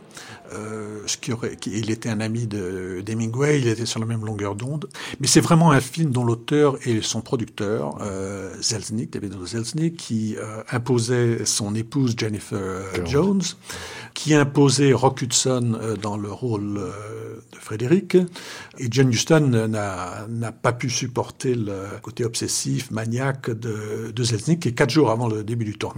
[0.55, 4.07] Euh, ce qui aurait, qui, il était un ami de d'Hemingway, il était sur la
[4.07, 4.89] même longueur d'onde.
[5.21, 10.37] Mais c'est vraiment un film dont l'auteur et son producteur, euh, Zelznick, David Zelznick, qui
[10.39, 13.43] euh, imposait son épouse Jennifer Jones, Jones
[14.15, 18.17] qui imposait Rock Hudson euh, dans le rôle euh, de Frédéric.
[18.79, 24.67] Et John Huston n'a n'a pas pu supporter le côté obsessif, maniaque de, de Zelznick,
[24.67, 25.90] et quatre jours avant le début du tournage,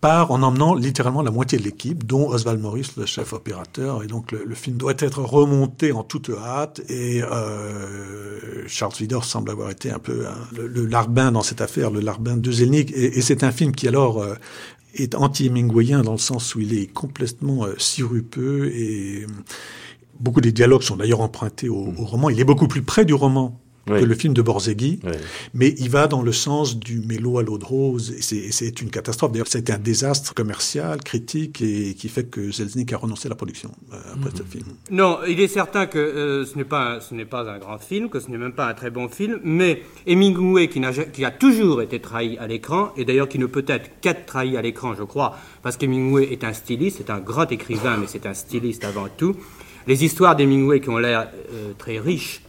[0.00, 4.02] part en emmenant littéralement la moitié de l'équipe, dont Oswald Morris, le chef opérateur.
[4.02, 6.82] Et donc le, film doit être remonté en toute hâte.
[6.90, 11.90] Et euh, Charles Vidor semble avoir été un peu hein, le, larbin dans cette affaire,
[11.90, 12.92] le larbin de Zelznick.
[12.94, 14.34] Et, c'est un film qui alors euh,
[14.94, 19.26] est anti-hemingwayien dans le sens où il est complètement euh, sirupeux et
[20.20, 22.30] beaucoup des dialogues sont d'ailleurs empruntés au, roman.
[22.30, 24.00] Il est beaucoup plus près du roman oui.
[24.00, 25.12] que le film de Borzegui, oui.
[25.52, 28.90] mais il va dans le sens du mélo à l'eau de rose, et c'est une
[28.90, 29.32] catastrophe.
[29.32, 33.26] D'ailleurs, ça a été un désastre commercial, critique, et qui fait que Zelznick a renoncé
[33.26, 34.36] à la production euh, après mmh.
[34.36, 34.66] ce film.
[34.90, 38.08] Non, il est certain que euh, ce n'est pas, ce n'est pas un grand film,
[38.08, 41.30] que ce n'est même pas un très bon film, mais Hemingway, qui, a, qui a
[41.30, 44.94] toujours été trahi à l'écran, et d'ailleurs qui ne peut être qu'être trahi à l'écran,
[44.94, 48.84] je crois, parce qu'Hemingway est un styliste, c'est un grand écrivain, mais c'est un styliste
[48.84, 49.36] avant tout.
[49.86, 52.40] Les histoires d'Hemingway qui ont l'air euh, très riches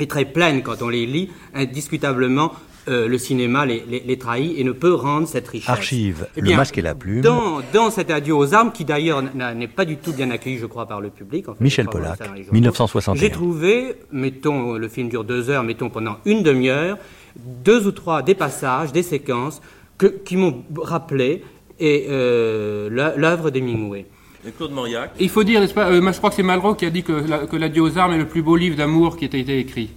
[0.00, 2.52] et très pleines quand on les lit, indiscutablement,
[2.88, 5.68] euh, le cinéma les, les, les, trahit et ne peut rendre cette richesse.
[5.68, 7.20] Archive, eh bien, le masque et la plume.
[7.20, 10.66] Dans, dans cet adieu aux armes, qui d'ailleurs n'est pas du tout bien accueilli, je
[10.66, 11.48] crois, par le public.
[11.48, 12.18] En fait, Michel Pollack,
[12.50, 13.20] 1961.
[13.20, 16.96] J'ai trouvé, mettons, le film dure deux heures, mettons pendant une demi-heure,
[17.36, 19.60] deux ou trois des passages, des séquences
[19.98, 21.42] que, qui m'ont rappelé
[21.78, 24.06] et euh, l'œuvre d'Hemingway.
[24.46, 25.12] Et Claude Mauriac.
[25.20, 27.12] Il faut dire, n'est-ce pas, euh, je crois que c'est Malraux qui a dit que,
[27.12, 29.90] la, que L'adieu aux armes est le plus beau livre d'amour qui a été écrit.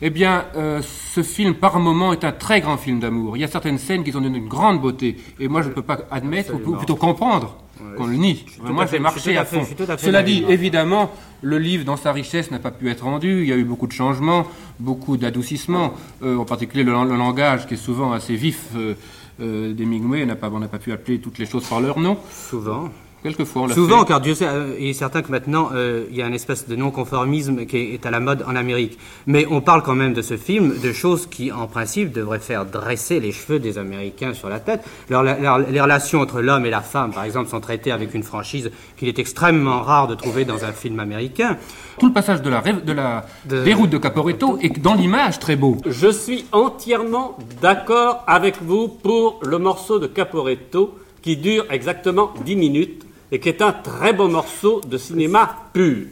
[0.00, 3.36] Eh bien, euh, ce film, par moment, est un très grand film d'amour.
[3.36, 5.16] Il y a certaines scènes qui sont d'une grande beauté.
[5.40, 8.44] Et moi, je ne peux pas admettre, ou plutôt comprendre, ouais, qu'on le nie.
[8.62, 9.66] Moi, j'ai marché à, fond.
[9.88, 11.10] À Cela dit, évidemment,
[11.42, 13.42] le livre, dans sa richesse, n'a pas pu être rendu.
[13.42, 14.46] Il y a eu beaucoup de changements,
[14.78, 20.22] beaucoup d'adoucissements, euh, en particulier le, le, langage qui est souvent assez vif euh, d'Hemingway.
[20.22, 22.18] On n'a pas, pas pu appeler toutes les choses par leur nom.
[22.30, 22.90] Souvent.
[23.28, 24.06] Quelquefois, on l'a Souvent, fait.
[24.08, 26.66] car Dieu sait, euh, il est certain que maintenant, euh, il y a une espèce
[26.68, 28.98] de non-conformisme qui est, est à la mode en Amérique.
[29.26, 32.64] Mais on parle quand même de ce film, de choses qui, en principe, devraient faire
[32.64, 34.82] dresser les cheveux des Américains sur la tête.
[35.10, 38.22] Leur- leur- les relations entre l'homme et la femme, par exemple, sont traitées avec une
[38.22, 41.56] franchise qu'il est extrêmement rare de trouver dans un film américain.
[41.98, 45.56] Tout le passage de la, rêve- de la déroute de Caporetto est dans l'image très
[45.56, 45.76] beau.
[45.86, 52.56] Je suis entièrement d'accord avec vous pour le morceau de Caporetto qui dure exactement 10
[52.56, 56.06] minutes et qui est un très beau morceau de cinéma pur.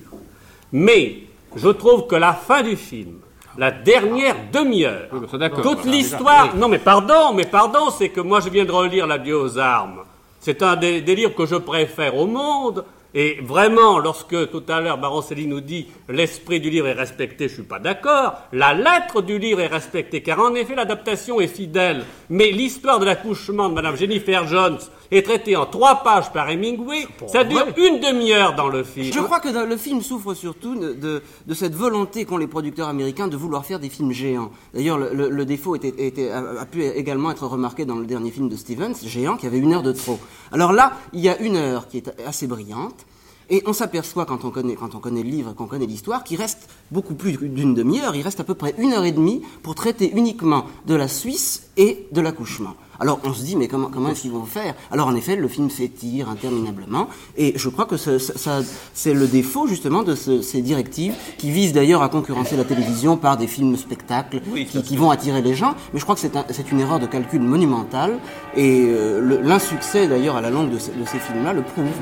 [0.72, 1.18] Mais
[1.54, 3.18] je trouve que la fin du film,
[3.56, 5.62] la dernière demi-heure, d'accord.
[5.62, 6.54] toute l'histoire...
[6.56, 10.02] Non mais pardon, mais pardon, c'est que moi je viens de relire L'adieu aux armes.
[10.40, 12.84] C'est un des, des livres que je préfère au monde.
[13.14, 17.54] Et vraiment, lorsque tout à l'heure Baroncelli nous dit l'esprit du livre est respecté, je
[17.54, 18.34] suis pas d'accord.
[18.52, 22.04] La lettre du livre est respectée, car en effet l'adaptation est fidèle.
[22.28, 24.78] Mais l'histoire de l'accouchement de Madame Jennifer Jones
[25.11, 27.07] est traitée en trois pages par Hemingway.
[27.28, 29.12] Ça dure une demi-heure dans le film.
[29.12, 32.88] Je crois que le film souffre surtout de, de- de cette volonté qu'ont les producteurs
[32.88, 34.50] américains de vouloir faire des films géants.
[34.74, 38.07] D'ailleurs, le, le- le défaut était, était- a, a pu également être remarqué dans le
[38.07, 40.18] dernier film de Stevens, Géant, qui avait une heure de trop.
[40.52, 43.07] Alors là, il y a une heure qui est assez brillante.
[43.49, 46.36] Et on s'aperçoit quand on connaît quand on connaît le livre, qu'on connaît l'histoire, qu'il
[46.36, 48.16] reste beaucoup plus d'une demi-heure.
[48.16, 51.68] Il reste à peu près une heure et demie pour traiter uniquement de la Suisse
[51.76, 52.74] et de l'accouchement.
[52.99, 54.74] Alors on se dit mais comment comment est-ce qu'ils vont faire?
[54.90, 58.62] Alors en effet le film s'étire interminablement et je crois que ce- ça, ça-
[58.94, 63.16] c'est le défaut justement de ce- ces directives qui visent d'ailleurs à concurrencer la télévision
[63.18, 65.74] par des films spectacles qui, qui vont attirer les gens.
[65.92, 68.18] Mais je crois que c'est un- une erreur de calcul monumentale
[68.57, 71.92] et euh, l'insuccès d'ailleurs à la longue de, ces- de ces films-là le prouve.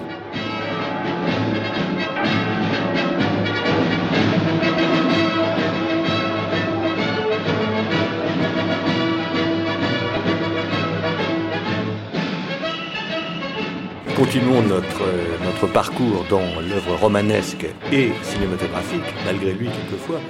[14.17, 15.03] Continuons notre,
[15.43, 20.21] notre parcours dans l'œuvre romanesque et cinématographique, malgré lui quelquefois,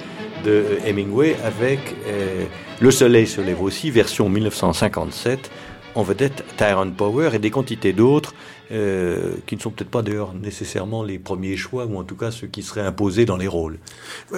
[0.43, 2.45] de Hemingway avec euh,
[2.79, 5.51] Le Soleil se lève aussi, version 1957,
[5.93, 8.33] en vedette Tyrone Power et des quantités d'autres
[8.71, 12.31] euh, qui ne sont peut-être pas d'ailleurs nécessairement les premiers choix, ou en tout cas
[12.31, 13.77] ceux qui seraient imposés dans les rôles.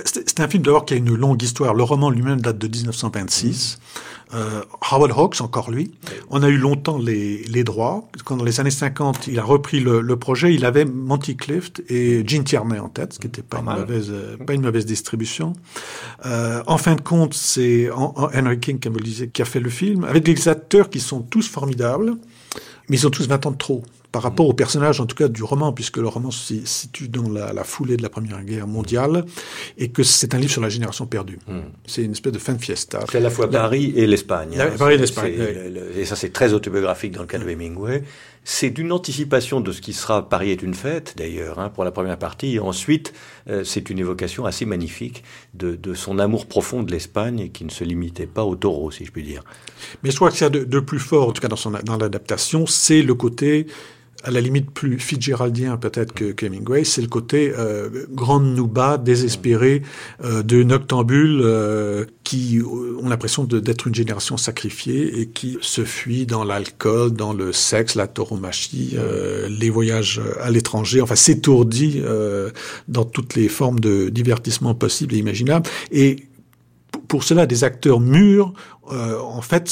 [0.05, 1.73] C'est un film d'abord qui a une longue histoire.
[1.73, 3.79] Le roman lui-même date de 1926.
[4.33, 4.61] Euh,
[4.91, 5.91] Howard Hawks, encore lui.
[6.29, 8.09] On a eu longtemps les, les droits.
[8.25, 11.81] Quand dans les années 50, il a repris le, le projet, il avait Monty Clift
[11.89, 14.11] et Gene Tierney en tête, ce qui n'était pas, une mauvaise,
[14.45, 15.53] pas une mauvaise distribution.
[16.25, 19.41] Euh, en fin de compte, c'est Hen- Hen- Henry King, comme vous le disiez, qui
[19.41, 22.15] a fait le film, avec des acteurs qui sont tous formidables,
[22.89, 25.27] mais ils ont tous 20 ans de trop par rapport aux personnages, en tout cas
[25.27, 28.67] du roman, puisque le roman se situe dans la, la foulée de la Première Guerre
[28.67, 29.25] mondiale,
[29.77, 31.39] et que c'est un livre sur la génération perdue.
[31.85, 32.99] C'est une espèce de fin de fiesta.
[33.11, 34.59] C'est à la fois Paris et l'Espagne.
[34.59, 34.69] Hein.
[34.77, 36.01] Paris et l'Espagne, oui.
[36.01, 38.03] Et ça, c'est très autobiographique dans le cas de Hemingway.
[38.49, 41.91] C'est une anticipation de ce qui sera Paris est une fête, d'ailleurs, hein, pour la
[41.91, 42.55] première partie.
[42.55, 43.11] Et ensuite,
[43.49, 47.83] euh, c'est une évocation assez magnifique de, son amour profond de l'Espagne, qui ne se
[47.83, 49.43] limitait pas au taureau, si je puis dire.
[50.01, 51.97] Mais je crois que ce qu'il y a de, plus fort, en tout cas dans
[51.97, 53.67] l'adaptation, c'est le côté,
[54.23, 59.83] à la limite plus Fitzgeraldien peut-être que, Hemingway, c'est le côté euh, grande nouba, désespéré,
[60.23, 65.85] euh, de noctambules euh, qui euh, ont l'impression d'être une génération sacrifiée et qui se
[65.85, 72.01] fuient dans l'alcool, dans le sexe, la tauromachie, euh, les voyages à l'étranger, enfin s'étourdit
[72.03, 72.49] euh,
[72.87, 75.69] dans toutes les formes de divertissement possibles et imaginables.
[75.91, 76.27] Et
[77.07, 78.53] pour- cela, des acteurs mûrs,
[78.91, 79.69] euh, en fait,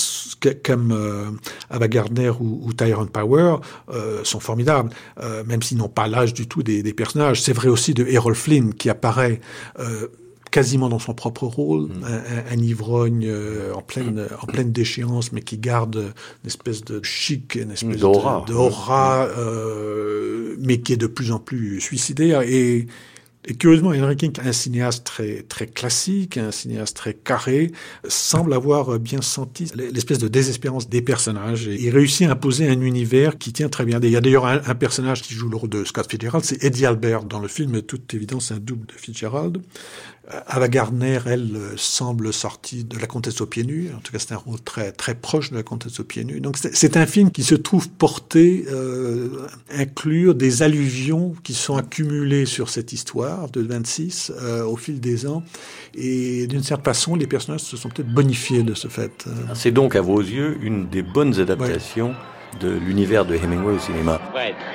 [0.64, 1.26] comme euh,
[1.70, 3.58] Ava Gardner ou, ou Tyrone Power,
[3.94, 4.90] euh, sont formidables,
[5.22, 7.42] euh, même s'ils n'ont pas l'âge du tout des, des personnages.
[7.42, 9.40] C'est vrai aussi de Errol Flynn, qui apparaît
[9.80, 10.08] euh,
[10.52, 15.32] quasiment dans son propre rôle, un, un- un ivrogne euh, en pleine en pleine déchéance,
[15.34, 15.96] mais qui garde
[16.44, 18.44] une espèce de chic, une espèce D'aura.
[18.48, 22.88] de- d'aura, euh, mais qui est de plus en plus suicidaire et
[23.48, 27.72] et curieusement, Henry King, un cinéaste très, très classique, un cinéaste très carré,
[28.08, 31.68] semble avoir bien senti l'espèce de désespérance des personnages.
[31.68, 34.00] Et il réussit à imposer un univers qui tient très bien.
[34.02, 36.86] Il y a d'ailleurs un, personnage qui joue le rôle de Scott Fitzgerald, c'est Eddie
[36.86, 39.62] Albert dans le film, toute évidence un double de Fitzgerald.
[40.48, 43.92] Ava Gardner, elle, euh, semble sortie de La Comtesse aux pieds nus.
[43.96, 46.40] En tout cas, c'est un rôle très, très proche de La Comtesse aux pieds nus.
[46.40, 52.46] Donc, c'est un film qui se trouve porter, euh, inclure des allusions qui sont accumulées
[52.46, 55.44] sur cette histoire de 26 euh, au fil des ans.
[55.94, 59.26] Et d'une certaine façon, les personnages se sont peut-être bonifiés de ce fait.
[59.28, 62.16] Euh, C'est donc, à vos yeux, une des bonnes adaptations
[62.60, 64.20] de l'univers de Hemingway au cinéma.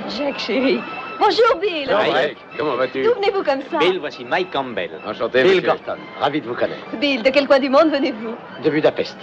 [0.09, 0.79] Jacques, chérie.
[1.21, 1.87] Bonjour, Bill.
[1.91, 3.03] Mike, comment vas-tu?
[3.03, 3.79] D'où venez-vous comme ça?
[3.79, 4.91] Bill, voici Mike Campbell.
[5.07, 5.69] Enchanté, Bill monsieur.
[5.69, 6.97] Gorton, ravi de vous connaître.
[6.99, 8.35] Bill, de quel coin du monde venez-vous?
[8.65, 9.19] De Budapest,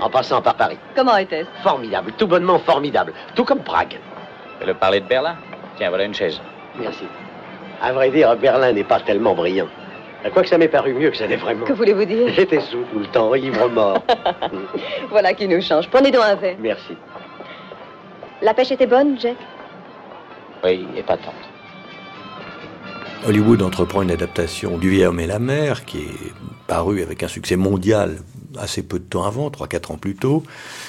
[0.00, 0.78] en passant par Paris.
[0.96, 1.48] Comment était-ce?
[1.62, 3.98] Formidable, tout bonnement formidable, tout comme Prague.
[4.62, 5.36] Et le parler de Berlin
[5.76, 6.40] Tiens, voilà une chaise.
[6.78, 7.04] Merci.
[7.82, 9.68] À vrai dire, Berlin n'est pas tellement brillant.
[10.32, 11.66] Quoique ça m'est paru mieux que ça n'est vraiment.
[11.66, 12.28] Que voulez-vous dire?
[12.28, 14.02] J'étais sous tout le temps, ivre mort.
[15.10, 15.88] Voilà qui nous change.
[15.90, 16.56] Prenez donc un verre.
[16.60, 16.96] Merci.
[18.40, 19.36] La pêche était bonne, Jack?
[20.64, 21.34] Oui, épatante.
[23.26, 26.32] Hollywood entreprend une adaptation du Vieil homme et la mer, qui est
[26.66, 28.18] paru avec un succès mondial
[28.58, 30.42] assez peu de temps avant, 3-4 ans plus tôt.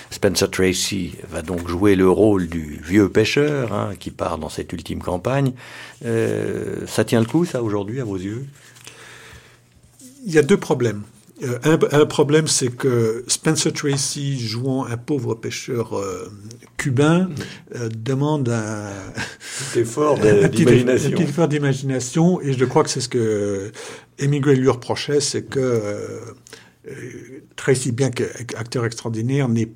[0.10, 4.74] Spencer Tracy va donc jouer le rôle du vieux pêcheur hein, qui part dans cette
[4.74, 5.54] ultime campagne.
[6.06, 8.46] Euh, ça tient le coup, ça, aujourd'hui, à vos yeux?
[10.26, 11.04] Il y a deux problèmes.
[11.44, 16.32] Euh, un, un, problème, c'est que Spencer Tracy, jouant un pauvre pêcheur euh,
[16.78, 17.30] cubain,
[17.76, 18.92] euh, demande un
[19.72, 20.18] petit effort
[20.50, 21.18] d'imagination.
[21.18, 23.72] Un effort d'imagination, et je crois que c'est ce que
[24.20, 26.20] Hemingway lui reprochait, c'est que euh,
[27.56, 29.72] Tracy, bien qu'acteur extraordinaire, n'est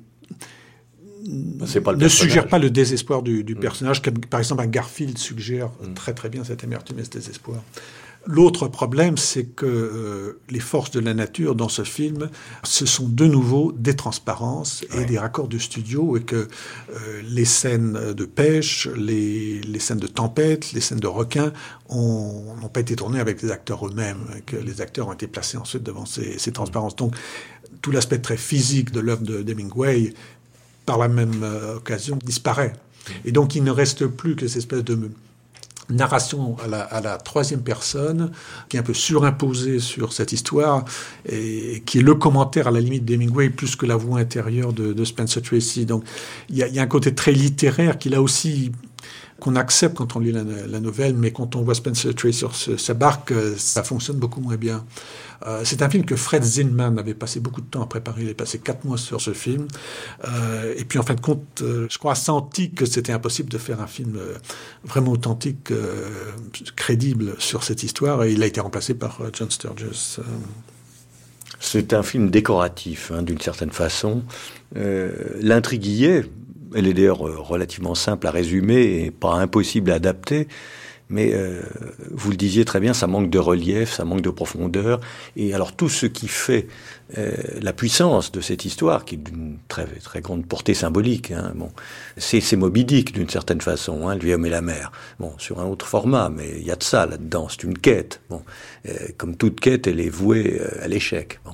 [1.82, 5.70] pas ne suggère pas le désespoir du, du personnage, comme par exemple un Garfield suggère
[5.82, 5.94] mm.
[5.94, 7.62] très très bien cette amertume et ce désespoir.
[8.26, 12.28] L'autre problème, c'est que euh, les forces de la nature dans ce film,
[12.62, 15.04] ce sont de nouveau des transparences et ouais.
[15.06, 20.06] des raccords de studio, et que euh, les scènes de pêche, les, les, scènes de
[20.06, 21.52] tempête, les scènes de requins
[21.90, 25.82] n'ont pas été tournées avec les acteurs eux-mêmes, que les acteurs ont été placés ensuite
[25.82, 26.96] devant ces, ces transparences.
[26.96, 27.14] Donc,
[27.80, 30.12] tout l'aspect très physique de l'œuvre de Hemingway,
[30.88, 32.72] par la même euh, occasion, disparaît.
[33.26, 35.10] Et donc, il ne reste plus que cette espèce de
[35.90, 38.30] narration à la, à la, troisième personne,
[38.68, 40.84] qui est un peu surimposée sur cette histoire,
[41.28, 45.04] et qui est le commentaire à la limite d'Hemingway plus que la voix intérieure de,
[45.04, 45.86] Spencer Tracy.
[45.86, 46.04] Donc
[46.50, 48.72] il y, y, a un côté très littéraire qu'il a aussi
[49.40, 52.54] qu'on accepte quand on lit la, la, nouvelle, mais quand on voit Spencer Tracy sur
[52.54, 54.84] sa barque, ça fonctionne beaucoup moins bien.
[55.46, 58.22] Euh, c'est un film que Fred Zinman avait passé beaucoup de temps à préparer.
[58.22, 59.68] Il a passé quatre mois sur ce film.
[60.26, 63.58] Euh, et puis, en fin de compte, euh, je crois, senti que c'était impossible de
[63.58, 64.18] faire un film
[64.84, 65.72] vraiment authentique,
[66.76, 68.24] crédible sur cette histoire.
[68.24, 70.20] Et il a été remplacé par John Sturges.
[71.60, 74.22] C'est un film décoratif, hein, d'une certaine façon.
[74.74, 76.24] L'intrigue y est.
[76.74, 80.48] Elle est d'ailleurs relativement simple à résumer et pas impossible à adapter
[81.10, 81.62] mais euh,
[82.10, 85.00] vous le disiez très bien, ça manque de relief, ça manque de profondeur.
[85.36, 86.68] Et alors tout ce qui fait
[87.16, 87.32] euh,
[87.62, 91.70] la puissance de cette histoire, qui est d'une très, très grande portée symbolique, hein, bon,
[92.18, 94.92] c'est Moby Dick d'une certaine façon, hein, vieux homme et la mer.
[95.18, 98.20] Bon, sur un autre format, mais il y a de ça là-dedans, c'est une quête.
[98.28, 98.42] Bon,
[98.86, 101.40] euh, comme toute quête, elle est vouée euh, à l'échec.
[101.44, 101.52] Bon.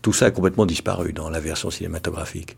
[0.00, 2.56] Tout ça a complètement disparu dans la version cinématographique.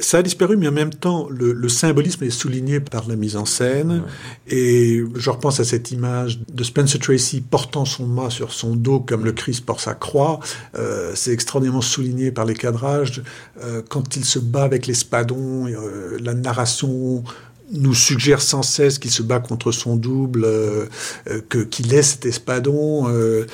[0.00, 3.36] Ça a disparu, mais en même temps, le, le, symbolisme est souligné par la mise
[3.36, 4.02] en scène.
[4.48, 4.56] Ouais.
[4.56, 9.00] Et je repense à cette image de Spencer Tracy portant son mât sur son dos
[9.00, 10.40] comme le Christ porte sa croix.
[10.76, 13.22] Euh, c'est extraordinairement souligné par les cadrages.
[13.62, 17.22] Euh, quand il se bat avec l'espadon, euh, la narration
[17.72, 20.86] nous suggère sans cesse qu'il se bat contre son double, euh,
[21.48, 23.08] que qu'il laisse cet espadon.
[23.08, 23.46] Euh,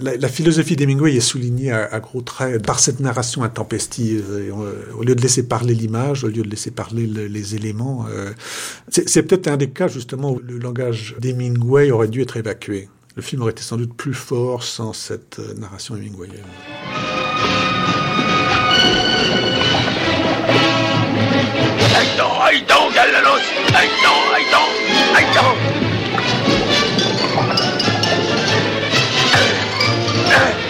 [0.00, 4.24] la, la, philosophie d'Hemingway est soulignée à, à, gros traits par cette narration intempestive.
[4.30, 8.06] Euh, au lieu de laisser parler l'image, au lieu de laisser parler le, les éléments,
[8.10, 8.32] euh,
[8.88, 12.88] c'est peut-être un des cas justement où le langage d'Hemingway aurait dû être évacué.
[13.16, 16.42] Le film aurait été sans doute plus fort sans cette euh, narration hemingwayenne.
[21.96, 23.40] Ahí no, gálalos.
[23.74, 24.62] Ahí no, ahí no,
[25.16, 25.54] ahí no.
[30.36, 30.63] Il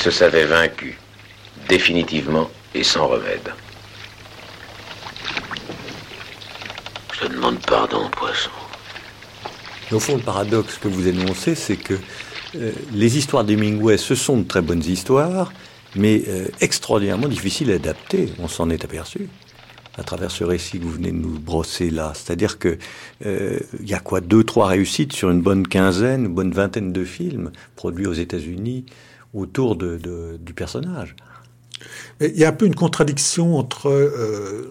[0.00, 0.98] se savait vaincu,
[1.68, 3.52] définitivement et sans remède.
[7.12, 8.50] Je te demande pardon, poisson.
[9.92, 11.94] Au fond, le paradoxe que vous énoncez, c'est que
[12.56, 15.52] euh, les histoires d'Hemingway, ce sont de très bonnes histoires,
[15.94, 18.32] mais euh, extraordinairement difficiles à adapter.
[18.38, 19.28] On s'en est aperçu
[19.98, 22.12] à travers ce récit que vous venez de nous brosser là.
[22.14, 22.78] C'est-à-dire que
[23.20, 24.22] il euh, y a quoi?
[24.22, 28.86] Deux, trois réussites sur une bonne quinzaine, une bonne vingtaine de films produits aux États-Unis
[29.34, 31.14] autour de, de, du personnage.
[32.20, 34.68] Il y a un peu une contradiction entre euh,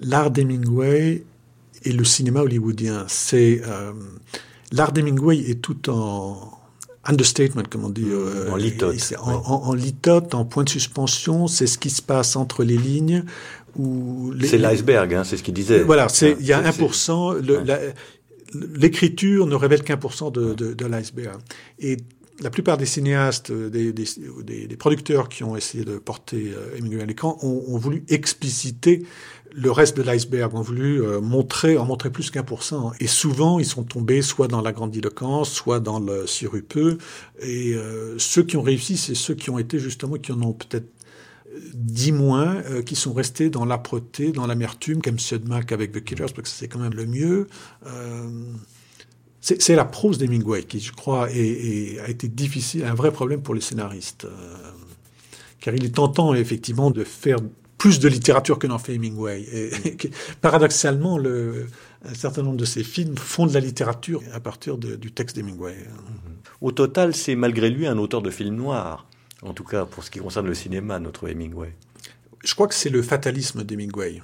[0.00, 1.24] l'art d'Hemingway
[1.84, 3.04] et le cinéma hollywoodien.
[3.08, 3.92] C'est euh,
[4.72, 6.52] l'art d'Hemingway est tout en
[7.04, 8.06] understatement, comme on dit.
[8.08, 8.96] Euh, en litote.
[9.20, 12.76] En, en- en litote, en point de suspension, c'est ce qui se passe entre les
[12.76, 13.22] lignes.
[13.78, 15.84] les- C'est l'iceberg, hein, c'est ce qu'il disait.
[15.84, 17.34] Voilà, c'est, Hein, il y a c'est- 1%.
[17.34, 17.78] le- la-
[18.54, 21.38] l'écriture ne révèle qu'un pour cent de, de, de l'iceberg.
[21.78, 21.98] Et
[22.40, 24.06] la plupart des cinéastes, euh, des, des,
[24.66, 29.04] des- producteurs qui ont essayé de porter euh, Hemingway à l'écran ont, ont voulu expliciter
[29.52, 32.92] le reste de l'iceberg, ont voulu euh, montrer, en montrer plus qu'un pour cent.
[33.00, 36.98] Et souvent, ils sont tombés soit dans la grandiloquence, soit dans le sirupeux.
[37.40, 40.52] Et euh, ceux qui ont réussi, c'est ceux qui ont été justement, qui en ont
[40.52, 40.88] peut-être
[41.74, 46.26] dix moins, euh, qui sont restés dans l'âpreté, dans l'amertume, comme Sudmack avec The Killers,
[46.34, 47.48] parce que c'est quand même le mieux.
[49.58, 53.40] C'est la prose d'Hemingway qui, je crois, est- est- a été difficile, un vrai problème
[53.42, 54.24] pour les scénaristes.
[54.26, 54.30] Euh,
[55.60, 57.38] car il est tentant, effectivement, de faire
[57.78, 59.42] plus de littérature que n'en fait Hemingway.
[59.42, 60.08] Et, et que-
[60.40, 61.66] paradoxalement, le,
[62.04, 65.36] un certain nombre de ses films font de la littérature à partir de- du texte
[65.36, 65.76] d'Hemingway.
[66.60, 69.06] Au total, c'est malgré lui un auteur de films noirs.
[69.42, 71.72] En tout cas, pour ce qui concerne le cinéma, notre Hemingway.
[72.44, 74.20] Je crois que c'est le fatalisme d'Hemingway.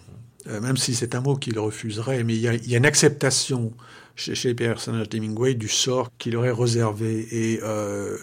[0.49, 3.73] Euh, même si c'est un mot qu'il refuserait, mais il y y a une acceptation
[4.17, 7.27] chez, chez les personnages d'Hemingway du sort qu'il aurait réservé.
[7.31, 8.17] Et, euh,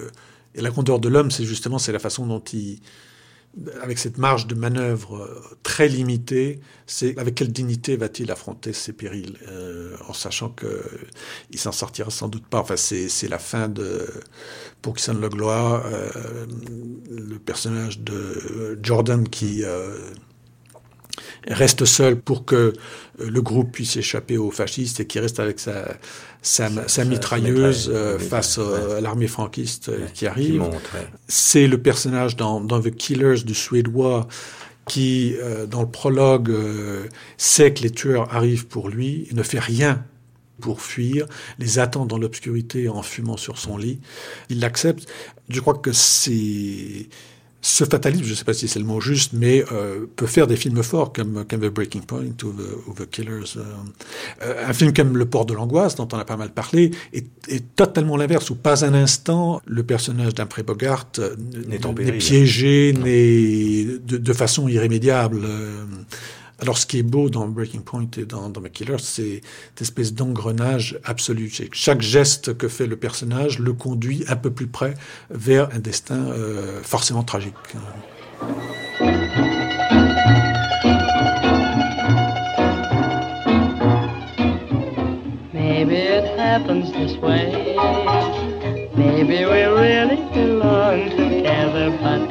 [0.56, 2.80] la grandeur de l'homme, c'est justement c'est la façon dont il,
[3.82, 8.94] avec cette marge de manœuvre euh, très limitée, c'est avec quelle dignité va-t-il affronter ces
[8.94, 10.82] périls, euh, en sachant que
[11.52, 12.60] il s'en sortira sans doute pas.
[12.60, 14.08] Enfin, c'est la fin de
[14.82, 16.46] pour qui sonne le gloire, euh,
[17.10, 19.98] le personnage de Jordan qui euh,
[21.48, 22.74] reste seul pour que euh,
[23.20, 25.86] le groupe puisse échapper aux fascistes et qui reste avec sa,
[26.42, 30.64] sa, sa mitrailleuse euh, face euh, à l'armée franquiste euh, qui arrive.
[31.28, 34.28] C'est le personnage dans, dans The Killers du Suédois
[34.88, 35.36] qui,
[35.70, 36.52] dans le prologue,
[37.38, 40.04] sait que les tueurs arrivent pour lui et ne fait rien
[40.60, 41.28] pour fuir,
[41.60, 44.00] les attend dans l'obscurité en fumant sur son lit.
[44.50, 45.08] Il l'accepte.
[45.50, 47.08] Je crois que c'est
[47.62, 50.48] ce fatalisme, je ne sais pas si c'est le mot juste, mais euh, peut faire
[50.48, 53.56] des films forts comme, comme The Breaking Point ou The, ou The Killers.
[53.58, 53.64] Euh,
[54.42, 57.28] euh, un film comme Le Port de l'angoisse, dont on a pas mal parlé, est,
[57.48, 61.36] est totalement l'inverse, où pas un instant le personnage d'Humphrey Bogart euh,
[61.68, 65.42] N'est piégé, n'est de, de façon irrémédiable.
[66.62, 69.82] Alors, ce qui est beau dans Breaking Point et dans, dans The Killers, c'est cette
[69.82, 71.52] espèce d'engrenage absolu.
[71.72, 74.94] Chaque geste que fait le personnage le conduit un peu plus près
[75.32, 77.56] vers un destin euh, forcément tragique.
[85.52, 87.76] Maybe it happens this way.
[88.96, 92.31] Maybe we really belong together, but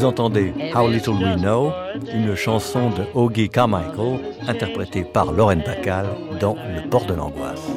[0.00, 1.74] Vous entendez How Little We Know,
[2.14, 6.06] une chanson de Augie Carmichael, interprétée par Lauren Bacall
[6.40, 7.69] dans Le Port de l'Angoisse.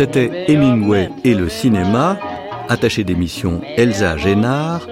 [0.00, 2.16] C'était Hemingway et le cinéma,
[2.70, 4.88] attaché d'émission Elsa Génard,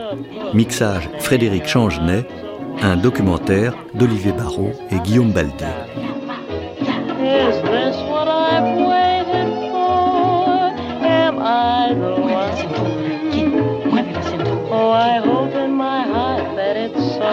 [0.52, 2.26] mixage Frédéric Changenet,
[2.82, 5.64] un documentaire d'Olivier Barrault et Guillaume Baldi.
[7.22, 10.74] Is this what I've waited for?
[11.02, 12.38] Am I the one?
[14.70, 17.28] I hope in my heart that it's so.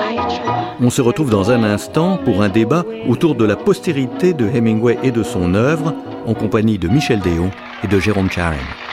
[0.81, 4.97] On se retrouve dans un instant pour un débat autour de la postérité de Hemingway
[5.03, 5.93] et de son œuvre,
[6.25, 7.51] en compagnie de Michel Déon
[7.87, 8.84] de Jérôme Charin.